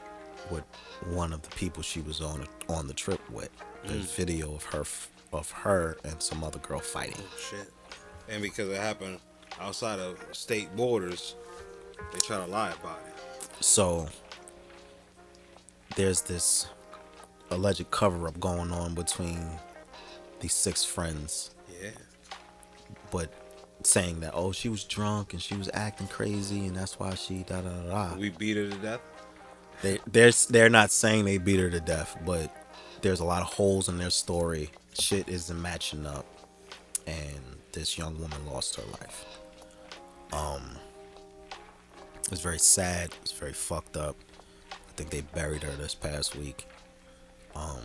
[0.51, 0.63] with
[1.05, 3.49] one of the people she was on on the trip with.
[3.85, 4.15] There's mm.
[4.15, 4.83] video of her
[5.31, 7.15] of her and some other girl fighting.
[7.19, 7.71] Oh shit.
[8.29, 9.19] And because it happened
[9.59, 11.35] outside of state borders,
[12.13, 13.63] they try to lie about it.
[13.63, 14.07] So
[15.95, 16.67] there's this
[17.51, 19.47] alleged cover up going on between
[20.39, 21.91] these six friends, Yeah.
[23.11, 23.31] but
[23.85, 27.43] saying that oh she was drunk and she was acting crazy and that's why she
[27.43, 28.15] da da da.
[28.15, 29.01] We beat her to death.
[29.81, 32.51] They they're they're not saying they beat her to death, but
[33.01, 34.69] there's a lot of holes in their story.
[34.97, 36.25] Shit isn't matching up,
[37.05, 37.41] and
[37.73, 39.25] this young woman lost her life.
[40.31, 40.77] Um,
[42.31, 43.13] it's very sad.
[43.21, 44.15] It's very fucked up.
[44.71, 46.67] I think they buried her this past week.
[47.55, 47.81] Um,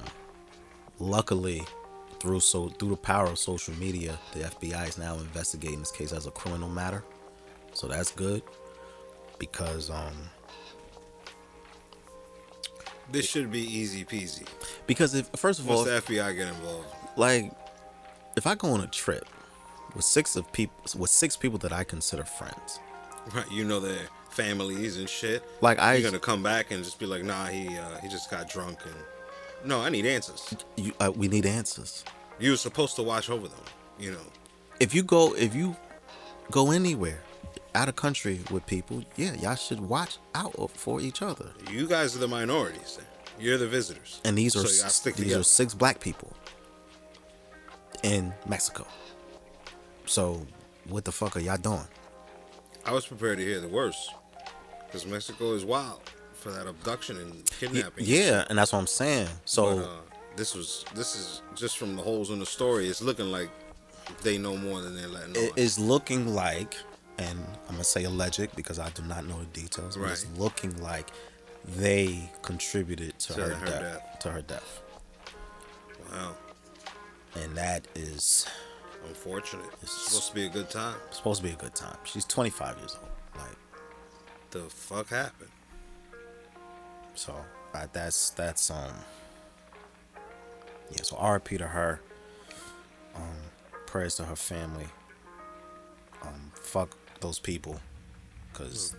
[0.99, 1.65] luckily,
[2.21, 6.13] through so through the power of social media, the FBI is now investigating this case
[6.13, 7.05] as a criminal matter.
[7.73, 8.43] So that's good
[9.39, 10.15] because um
[13.11, 14.47] This should be easy peasy.
[14.87, 16.89] because if first of all Once the FBI get involved.
[17.17, 17.53] like
[18.37, 19.25] if I go on a trip
[19.95, 22.81] with six of people with six people that I consider friends,
[23.35, 25.43] Right, you know their families and shit.
[25.61, 28.31] like I You're gonna come back and just be like, nah, he uh, he just
[28.31, 28.95] got drunk and
[29.65, 30.55] no, I need answers.
[30.77, 32.05] you, uh, we need answers.
[32.39, 33.61] You were supposed to watch over them,
[33.99, 34.27] you know.
[34.81, 35.77] If you go if you
[36.51, 37.21] go anywhere
[37.75, 41.47] out of country with people, yeah, y'all should watch out for each other.
[41.71, 42.99] You guys are the minorities.
[43.41, 44.21] You're the visitors.
[44.25, 46.33] And these are So you gotta s- stick these are six black people
[48.03, 48.87] in Mexico.
[50.07, 50.47] So
[50.89, 51.87] what the fuck are y'all doing?
[52.85, 54.11] I was prepared to hear the worst
[54.87, 56.01] because Mexico is wild
[56.39, 58.05] for that abduction and kidnapping.
[58.07, 59.29] yeah, and that's what I'm saying.
[59.45, 59.89] So But, uh,
[60.37, 62.89] this was this is just from the holes in the story.
[62.89, 63.51] It's looking like
[64.23, 65.59] they know more than they're letting it on.
[65.59, 66.77] is looking like,
[67.19, 69.97] and I'm gonna say alleged because I do not know the details.
[69.97, 71.11] But it's looking like
[71.77, 74.19] they contributed to, To her, her death, death.
[74.21, 74.81] To her death,
[76.11, 76.35] wow,
[77.35, 78.47] and that is
[79.09, 79.67] unfortunate.
[79.83, 80.97] It's supposed to be a good time.
[81.11, 81.97] supposed to be a good time.
[82.05, 83.11] She's 25 years old.
[83.37, 83.57] Like
[84.51, 85.51] The fuck happened?
[87.19, 87.35] So,
[87.75, 88.93] uh, that's that's um.
[90.91, 92.01] Yeah, so RP to her.
[93.15, 93.37] Um,
[93.87, 94.87] prayers to her family.
[96.23, 97.81] Um, fuck those people,
[98.53, 98.95] cause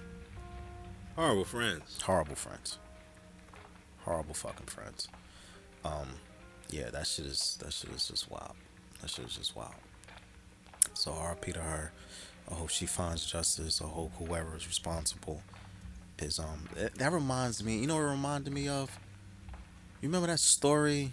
[1.16, 2.00] Horrible friends.
[2.02, 2.78] horrible friends,
[4.00, 5.08] horrible fucking friends.
[5.84, 6.08] Um,
[6.70, 8.54] yeah, that shit is that shit is just wild.
[9.02, 9.74] That shit is just wild.
[10.94, 11.92] So RP to her.
[12.52, 13.82] I hope she finds justice.
[13.82, 15.42] I hope whoever is responsible
[16.22, 16.68] is um.
[16.76, 17.78] That, that reminds me.
[17.80, 18.98] You know what it reminded me of?
[20.02, 21.12] You remember that story?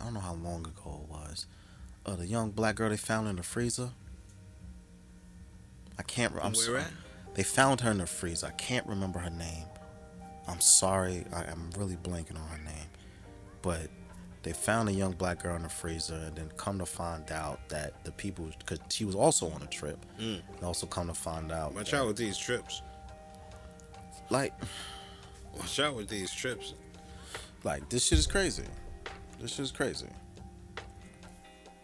[0.00, 1.46] I don't know how long ago it was.
[2.04, 3.90] Uh, the young black girl they found in the freezer.
[5.98, 6.32] I can't.
[6.36, 6.80] I'm Where sorry.
[6.80, 6.90] at?
[7.34, 8.46] They found her in the freezer.
[8.46, 9.64] I can't remember her name.
[10.48, 11.24] I'm sorry.
[11.32, 12.86] I, I'm really blanking on her name.
[13.62, 13.88] But
[14.42, 17.68] they found a young black girl in the freezer, and then come to find out
[17.68, 20.40] that the people, because she was also on a trip, Mm.
[20.54, 22.80] and also come to find out, Watch that, out with these trips.
[24.30, 24.52] Like,
[25.56, 26.74] Watch out with these trips.
[27.64, 28.64] like this shit is crazy.
[29.40, 30.08] This shit is crazy.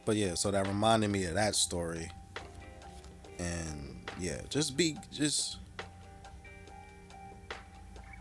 [0.04, 2.10] But yeah, so that reminded me of that story.
[3.38, 5.56] And yeah, just be just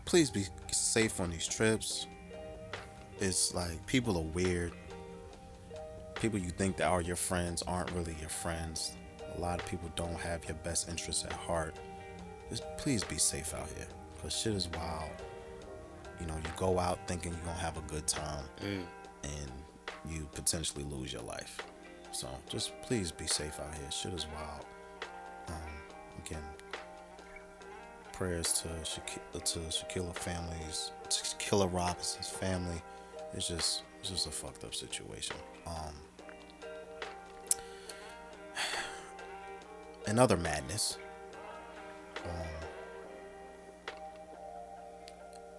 [0.04, 2.06] please be safe on these trips.
[3.20, 4.72] It's like people are weird.
[6.14, 8.92] People you think that are your friends aren't really your friends.
[9.36, 11.74] A lot of people don't have your best interests at heart.
[12.48, 13.86] Just please be safe out here.
[14.22, 15.10] Cause shit is wild.
[16.20, 18.84] You know, you go out thinking you're gonna have a good time Mm.
[19.24, 19.52] and
[20.08, 21.58] you potentially lose your life.
[22.12, 23.90] So just please be safe out here.
[23.90, 24.64] Shit is wild.
[25.48, 25.82] Um,
[26.24, 26.42] again,
[28.12, 32.80] prayers to Shaki- to Shaquilla families, to Shaquilla Robinson's family.
[33.32, 35.36] It's just it's just a fucked up situation.
[35.66, 35.94] Um,
[40.06, 40.98] another madness.
[42.24, 42.68] Um,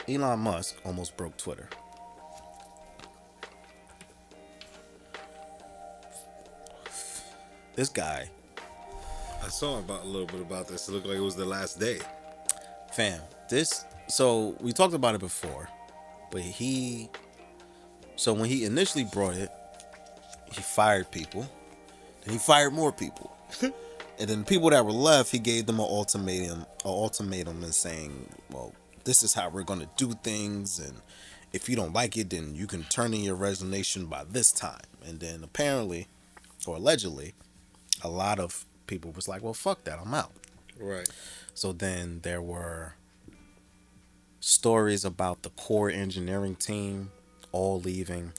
[0.07, 1.69] Elon Musk almost broke Twitter.
[7.75, 8.29] This guy,
[9.43, 10.87] I saw about a little bit about this.
[10.87, 11.99] It looked like it was the last day.
[12.91, 13.85] fam, this.
[14.07, 15.69] So we talked about it before,
[16.31, 17.09] but he.
[18.15, 19.49] So when he initially brought it,
[20.51, 21.49] he fired people.
[22.23, 23.35] Then he fired more people.
[23.61, 23.73] and
[24.29, 28.29] then the people that were left, he gave them an ultimatum, an ultimatum, and saying,
[28.51, 28.71] "Well,
[29.03, 31.01] this is how we're gonna do things, and
[31.51, 34.81] if you don't like it, then you can turn in your resignation by this time."
[35.05, 36.07] And then apparently,
[36.65, 37.33] or allegedly,
[38.01, 40.33] a lot of people was like, "Well, fuck that, I'm out."
[40.79, 41.07] Right.
[41.53, 42.95] So then there were
[44.39, 47.11] stories about the core engineering team
[47.51, 48.33] all leaving.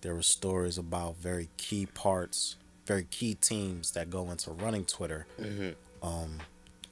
[0.00, 2.56] There were stories about very key parts,
[2.86, 5.74] very key teams that go into running Twitter, Mhm.
[6.02, 6.40] um,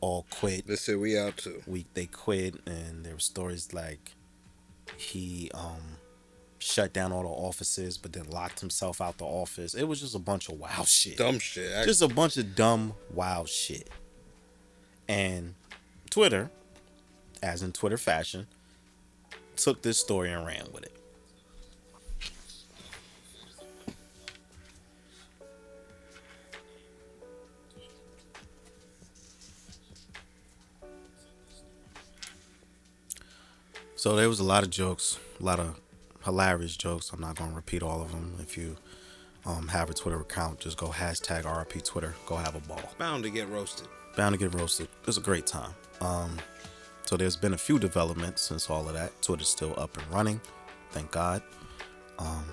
[0.00, 0.66] all quit.
[0.66, 1.62] They said we out too.
[1.66, 4.14] We they quit, and there were stories like
[4.96, 5.98] he um
[6.58, 9.74] shut down all the offices, but then locked himself out the office.
[9.74, 11.70] It was just a bunch of wild shit Dumb shit.
[11.72, 11.86] Actually.
[11.86, 13.88] just a bunch of dumb, wild shit.
[15.08, 15.54] And
[16.10, 16.50] Twitter,
[17.42, 18.46] as in Twitter fashion,
[19.56, 20.99] took this story and ran with it.
[34.00, 35.78] So there was a lot of jokes, a lot of
[36.24, 37.10] hilarious jokes.
[37.12, 38.34] I'm not going to repeat all of them.
[38.40, 38.78] If you
[39.44, 42.14] um, have a Twitter account, just go hashtag RP Twitter.
[42.24, 42.80] Go have a ball.
[42.96, 43.88] bound to get roasted.
[44.16, 44.88] Bound to get roasted.
[45.02, 45.74] It was a great time.
[46.00, 46.38] Um,
[47.04, 49.20] so there's been a few developments since all of that.
[49.20, 50.40] Twitter's still up and running,
[50.92, 51.42] thank God.
[52.18, 52.46] Um,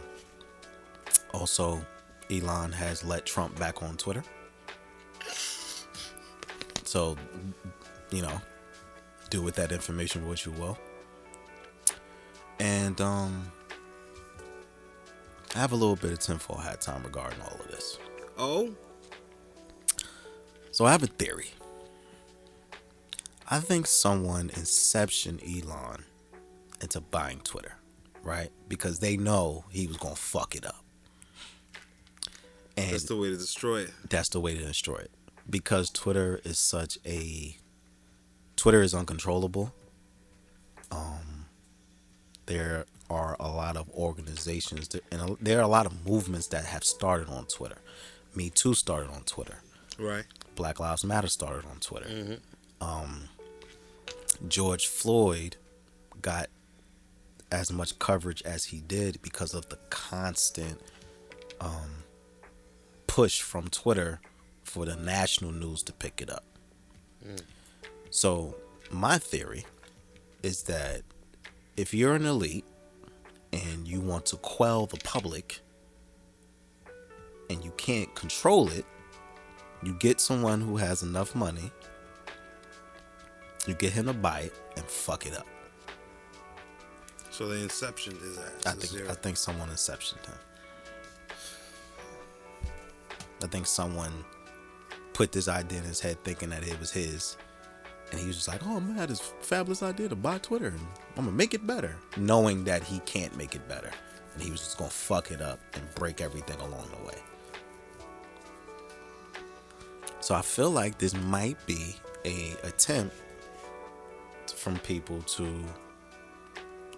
[1.34, 1.80] also,
[2.30, 4.24] Elon has let Trump back on Twitter.
[6.84, 7.16] So,
[8.12, 8.42] you know,
[9.30, 10.78] do with that information what you will.
[12.60, 13.52] And um,
[15.56, 17.98] I have a little bit of tinfoil hat time regarding all of this.
[18.38, 18.74] Oh,
[20.72, 21.52] So I have a theory.
[23.50, 26.04] I think someone inception Elon
[26.82, 27.76] into buying Twitter,
[28.24, 28.52] right?
[28.68, 30.84] Because they know he was gonna fuck it up.
[32.76, 33.92] And that's the way to destroy it.
[34.10, 35.10] that's the way to destroy it
[35.50, 37.58] because twitter is such a
[38.56, 39.74] twitter is uncontrollable
[40.92, 41.37] um
[42.48, 46.66] there are a lot of organizations that, and there are a lot of movements that
[46.66, 47.78] have started on twitter
[48.36, 49.60] me too started on twitter
[50.00, 50.26] Right.
[50.56, 52.40] black lives matter started on twitter Mhm.
[52.82, 53.30] um
[54.48, 55.56] george floyd
[56.22, 56.50] got
[57.52, 60.82] as much coverage as he did because of the constant
[61.62, 62.04] um,
[63.08, 64.20] push from Twitter
[64.64, 66.44] for the national news to pick it up.
[68.12, 68.56] So,
[68.92, 69.66] my theory
[70.44, 71.04] is that
[71.78, 72.66] if you're an elite
[73.54, 75.62] and you want to quell the public,
[77.50, 78.86] and you can't control it,
[79.84, 81.72] you get someone who has enough money,
[83.68, 85.48] you get him to buy it and fuck it up.
[87.30, 89.10] So the inception is I think zero.
[89.10, 90.36] I think someone inceptioned him.
[93.44, 94.26] I think someone
[95.14, 97.38] put this idea in his head thinking that it was his.
[98.12, 100.68] And he was just like, oh man, I had this fabulous idea to buy Twitter
[100.68, 100.80] and
[101.18, 101.96] I'm gonna make it better.
[102.16, 103.92] Knowing that he can't make it better.
[104.34, 107.18] And he was just gonna fuck it up and break everything along the way.
[110.20, 111.96] So I feel like this might be
[112.26, 113.16] a attempt
[114.56, 115.64] from people to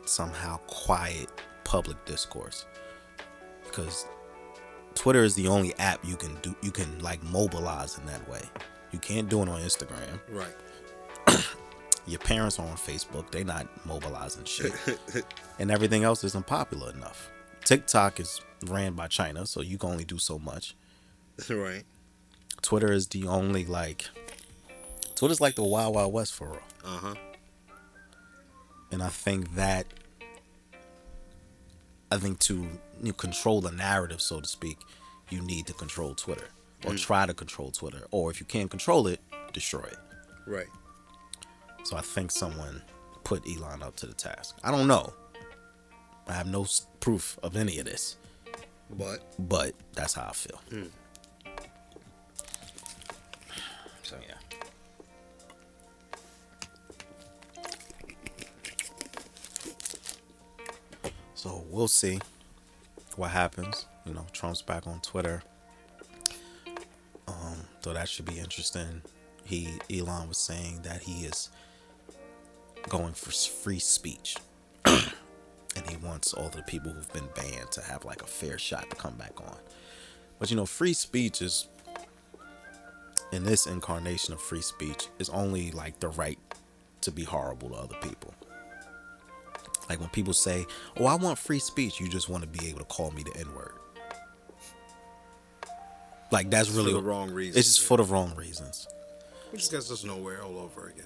[0.06, 1.30] somehow quiet
[1.64, 2.66] public discourse
[3.66, 4.08] because
[4.96, 8.42] Twitter is the only app you can do you can like mobilize in that way.
[8.92, 10.20] You can't do it on Instagram.
[10.30, 10.56] right.
[12.08, 13.32] Your parents are on Facebook.
[13.32, 14.74] They not mobilizing shit.
[15.60, 17.30] and everything else isn't popular enough.
[17.66, 20.76] TikTok is ran by China, so you can only do so much.
[21.50, 21.84] right.
[22.62, 24.06] Twitter is the only like
[25.16, 26.62] Twitter's like the wild wild west for real.
[26.84, 27.16] Uh huh.
[28.92, 29.86] and I think that
[32.12, 32.70] I think to you
[33.02, 34.80] know, control the narrative, so to speak,
[35.30, 36.48] you need to control Twitter
[36.86, 39.20] or try to control Twitter, or if you can't control it,
[39.54, 39.98] destroy it.
[40.48, 40.68] Right.
[41.84, 42.82] So I think someone
[43.24, 44.58] put Elon up to the task.
[44.64, 45.14] I don't know.
[46.28, 46.66] I have no
[47.00, 48.18] proof of any of this,
[48.92, 50.60] But but that's how I feel.
[54.04, 54.36] So yeah.
[61.34, 62.20] So we'll see
[63.16, 63.86] what happens.
[64.06, 65.42] You know, Trump's back on Twitter.
[67.28, 69.02] Um, so that should be interesting.
[69.44, 71.50] He Elon was saying that he is
[72.88, 74.38] going for free speech.
[74.86, 78.90] and he wants all the people who've been banned to have like a fair shot
[78.90, 79.58] to come back on.
[80.40, 81.68] But you know, free speech is
[83.32, 86.40] in this incarnation of free speech is only like the right
[87.02, 88.34] to be horrible to other people.
[89.90, 90.66] Like when people say,
[90.98, 93.36] "Oh, I want free speech," you just want to be able to call me the
[93.38, 93.74] N word.
[96.32, 97.58] Like that's really for the wrong reason.
[97.58, 98.88] It's just for the wrong reasons.
[99.52, 101.06] Which gets us nowhere all over again.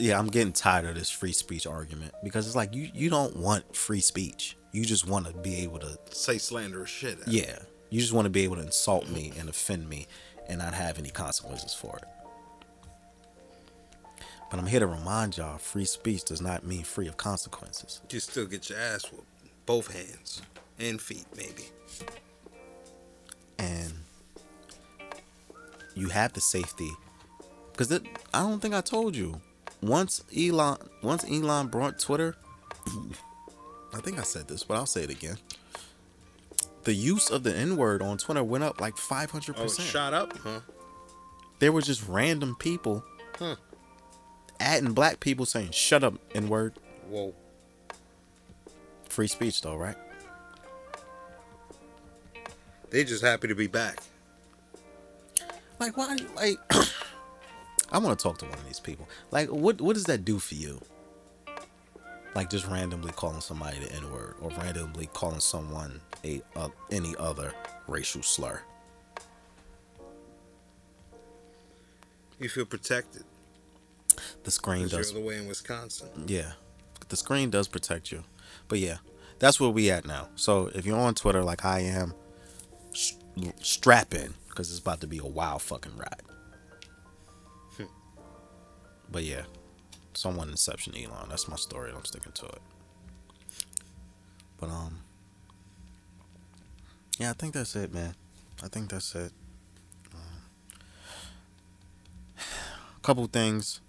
[0.00, 3.36] Yeah, I'm getting tired of this free speech argument because it's like you you don't
[3.36, 4.56] want free speech.
[4.72, 7.18] You just want to be able to Say slanderous shit.
[7.26, 7.58] Yeah,
[7.90, 10.06] you just want to be able to insult me and offend me
[10.48, 12.04] and not have any consequences for it.
[14.50, 18.00] But I'm here to remind y'all, free speech does not mean free of consequences.
[18.10, 19.26] You still get your ass whooped.
[19.66, 20.40] Both hands
[20.78, 21.64] and feet, maybe.
[23.58, 23.92] and
[25.94, 26.90] you have the safety
[27.72, 27.92] because
[28.32, 29.40] I don't think I told you
[29.80, 32.36] once Elon once Elon brought Twitter
[33.94, 35.36] I think I said this but I'll say it again
[36.84, 39.54] the use of the N word on Twitter went up like 500%.
[39.58, 40.60] Oh, shot up, huh?
[41.58, 43.04] There were just random people
[43.38, 43.56] Huh.
[44.58, 46.74] adding black people saying shut up N word.
[47.10, 47.34] Whoa.
[49.08, 49.96] Free speech though, right?
[52.90, 53.98] They just happy to be back.
[55.78, 56.56] Like why like
[57.90, 59.08] I want to talk to one of these people.
[59.30, 60.80] Like what what does that do for you?
[62.34, 67.52] Like just randomly calling somebody the N-word or randomly calling someone a uh, any other
[67.86, 68.60] racial slur.
[72.38, 73.24] You feel protected.
[74.44, 76.08] The screen does You're the way in Wisconsin.
[76.26, 76.52] Yeah.
[77.08, 78.22] The screen does protect you.
[78.68, 78.98] But yeah,
[79.38, 80.28] that's where we at now.
[80.36, 82.14] So if you're on Twitter like I am,
[82.92, 83.16] s-
[83.60, 86.22] strap in because it's about to be a wild fucking ride.
[89.10, 89.42] But yeah,
[90.14, 91.28] someone inception Elon.
[91.28, 91.92] That's my story.
[91.94, 92.62] I'm sticking to it.
[94.58, 95.00] But um,
[97.18, 98.14] yeah, I think that's it, man.
[98.62, 99.32] I think that's it.
[100.14, 100.42] Um,
[102.36, 103.80] a couple things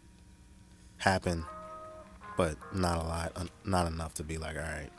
[0.98, 1.46] happen
[2.40, 4.90] but not a lot, not enough to be like, all right.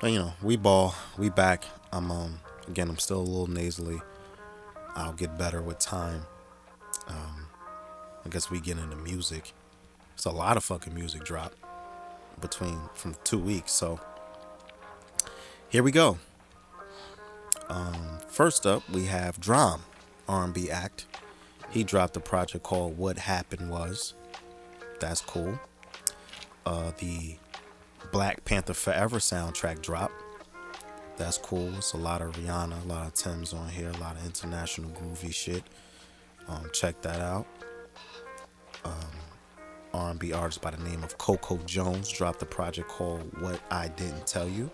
[0.00, 1.62] But you know, we ball, we back.
[1.92, 4.00] I'm um again, I'm still a little nasally.
[4.96, 6.22] I'll get better with time.
[7.06, 7.37] Um,
[8.28, 9.54] I guess we get into music.
[10.14, 11.54] It's a lot of fucking music drop
[12.42, 13.72] between from two weeks.
[13.72, 13.98] So
[15.70, 16.18] here we go.
[17.70, 19.80] Um, first up, we have Drum,
[20.28, 21.06] R&B act.
[21.70, 24.12] He dropped a project called "What Happened Was."
[25.00, 25.58] That's cool.
[26.66, 27.36] Uh, the
[28.12, 30.12] Black Panther Forever soundtrack drop.
[31.16, 31.74] That's cool.
[31.78, 34.90] It's a lot of Rihanna, a lot of Tems on here, a lot of international
[34.90, 35.62] groovy shit.
[36.46, 37.46] Um, check that out.
[38.84, 38.92] Um,
[39.94, 44.26] R&B artist by the name of Coco Jones dropped a project called "What I Didn't
[44.26, 44.70] Tell You."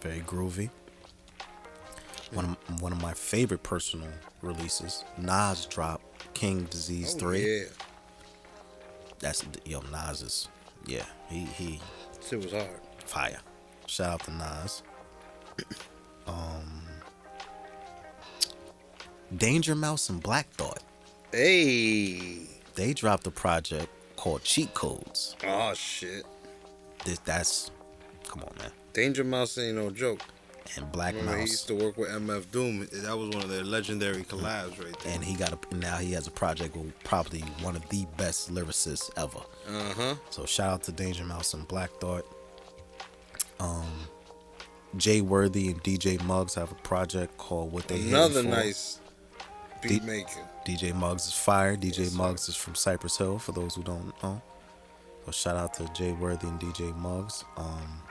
[0.00, 0.70] Very groovy.
[2.32, 4.08] One of one of my favorite personal
[4.42, 7.58] releases, Nas dropped King Disease Three.
[7.60, 7.64] Yeah,
[9.20, 10.48] That's yo Nas is
[10.86, 11.80] yeah he he
[12.26, 12.68] shit was hard.
[13.04, 13.40] fire.
[13.86, 14.82] Shout out to Nas.
[16.26, 16.82] Um,
[19.36, 20.82] Danger Mouse and Black Thought.
[21.32, 25.36] Hey, They dropped a project called Cheat Codes.
[25.46, 26.24] oh shit.
[27.04, 27.70] This that's
[28.26, 28.70] come on man.
[28.92, 30.20] Danger Mouse ain't no joke.
[30.76, 31.50] And Black Remember, he Mouse.
[31.50, 32.88] used to work with MF Doom.
[32.90, 35.12] That was one of their legendary collabs right there.
[35.14, 38.52] and he got a now he has a project with probably one of the best
[38.52, 39.40] lyricists ever.
[39.68, 40.14] Uh huh.
[40.30, 42.24] So shout out to Danger Mouse and Black Thought.
[43.60, 43.86] Um,
[44.96, 49.00] Jay Worthy and DJ Muggs have a project called What They Another nice
[49.82, 50.42] D- beat making.
[50.64, 51.76] DJ Muggs is fire.
[51.76, 52.14] DJ Yes.
[52.14, 53.38] Muggs is from Cypress Hill.
[53.38, 54.40] For those who don't know,
[55.26, 57.44] so shout out to Jay Worthy and DJ Muggs.
[57.56, 58.02] Um,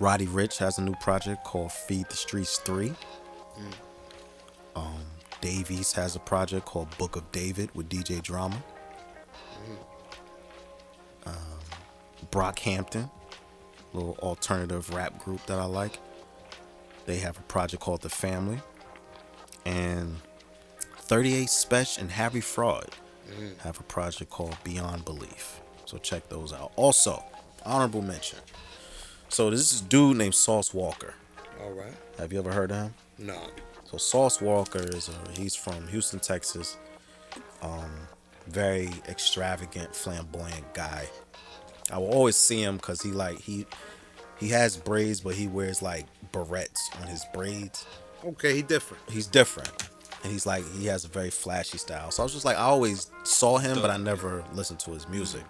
[0.00, 2.94] Roddy Ricch has a new project called Feed the Streets Three.
[4.74, 5.04] Um,
[5.40, 8.62] Dave East has a project called Book of David with DJ Drama.
[11.24, 11.34] Um,
[12.30, 13.10] Brockhampton,
[13.92, 15.98] little alternative rap group that I like.
[17.06, 18.60] They have a project called The Family.
[19.64, 20.16] And
[21.06, 22.88] 38 Spesh and Harry Fraud
[23.58, 25.60] have a project called Beyond Belief.
[25.84, 26.72] So check those out.
[26.76, 27.22] Also,
[27.64, 28.38] honorable mention.
[29.28, 31.14] So this is a dude named Sauce Walker.
[31.62, 31.94] All right.
[32.18, 32.94] Have you ever heard of him?
[33.18, 33.38] No.
[33.84, 36.76] So Sauce Walker is a, he's from Houston, Texas.
[37.62, 37.90] Um,
[38.48, 41.08] very extravagant, flamboyant guy.
[41.90, 43.66] I will always see him because he like he
[44.38, 47.86] he has braids, but he wears like barrettes on his braids.
[48.24, 49.02] Okay, he different.
[49.08, 49.70] He's different,
[50.26, 52.10] and he's like he has a very flashy style.
[52.10, 55.08] So I was just like I always saw him, but I never listened to his
[55.08, 55.44] music.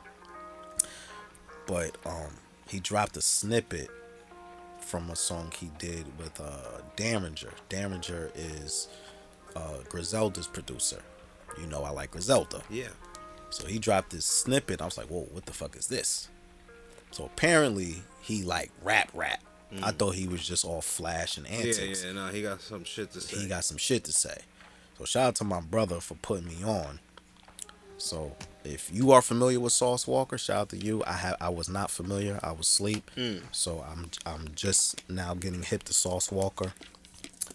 [1.66, 2.30] But um,
[2.68, 3.88] he dropped a snippet
[4.80, 6.82] from a song he did with uh.
[6.96, 8.88] Daringer is
[9.54, 11.02] uh Griselda's producer.
[11.58, 12.62] You know I like Griselda.
[12.68, 12.88] Yeah.
[13.48, 14.82] So he dropped this snippet.
[14.82, 16.28] I was like, whoa, what the fuck is this?
[17.12, 19.42] So apparently he like rap rap.
[19.82, 22.02] I thought he was just all flash and antics.
[22.02, 22.26] Yeah, yeah.
[22.26, 23.38] No, he got some shit to say.
[23.38, 24.38] He got some shit to say.
[24.98, 27.00] So shout out to my brother for putting me on.
[27.98, 31.02] So if you are familiar with Sauce Walker, shout out to you.
[31.06, 32.38] I have I was not familiar.
[32.42, 33.10] I was asleep.
[33.52, 36.72] So I'm I'm just now getting hip to Sauce Walker.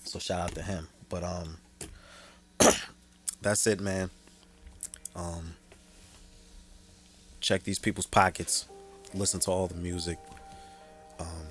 [0.03, 0.88] So shout out to him.
[1.09, 1.57] But um
[3.41, 4.09] that's it, man.
[5.15, 5.55] Um
[7.39, 8.65] check these people's pockets.
[9.13, 10.19] Listen to all the music.
[11.19, 11.47] Um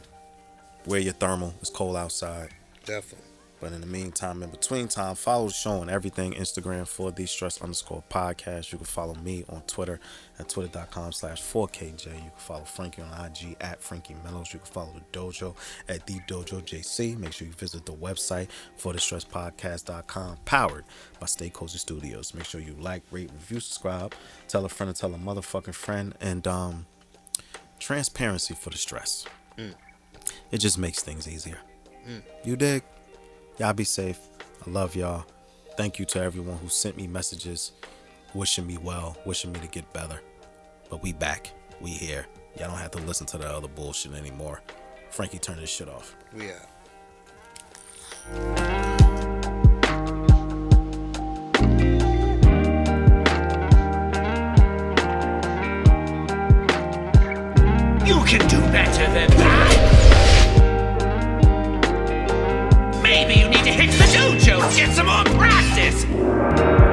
[0.87, 1.55] wear your thermal.
[1.61, 2.51] It's cold outside.
[2.85, 3.30] Definitely.
[3.61, 7.27] But in the meantime, in between time, follow the show on everything Instagram for the
[7.27, 8.73] stress underscore podcast.
[8.73, 10.01] You can follow me on Twitter
[10.39, 12.07] at twitter.com slash 4KJ.
[12.07, 14.53] You can follow Frankie on IG at Frankie Mellows.
[14.55, 15.55] You can follow the dojo
[15.89, 17.19] at the dojo JC.
[17.19, 20.85] Make sure you visit the website for the stresspodcast.com, powered
[21.19, 22.33] by Stay Cozy Studios.
[22.35, 24.15] Make sure you like, rate, review, subscribe,
[24.49, 26.87] tell a friend and tell a motherfucking friend, and um,
[27.79, 29.27] transparency for the stress.
[30.51, 31.59] It just makes things easier.
[32.45, 32.83] You dig?
[33.61, 34.19] Y'all be safe.
[34.67, 35.27] I love y'all.
[35.77, 37.73] Thank you to everyone who sent me messages,
[38.33, 40.19] wishing me well, wishing me to get better.
[40.89, 41.53] But we back.
[41.79, 42.27] We here.
[42.59, 44.63] Y'all don't have to listen to the other bullshit anymore.
[45.11, 46.17] Frankie, turn this shit off.
[46.35, 46.69] We out.
[58.07, 59.70] You can do better than that.
[64.77, 66.90] Get some more practice!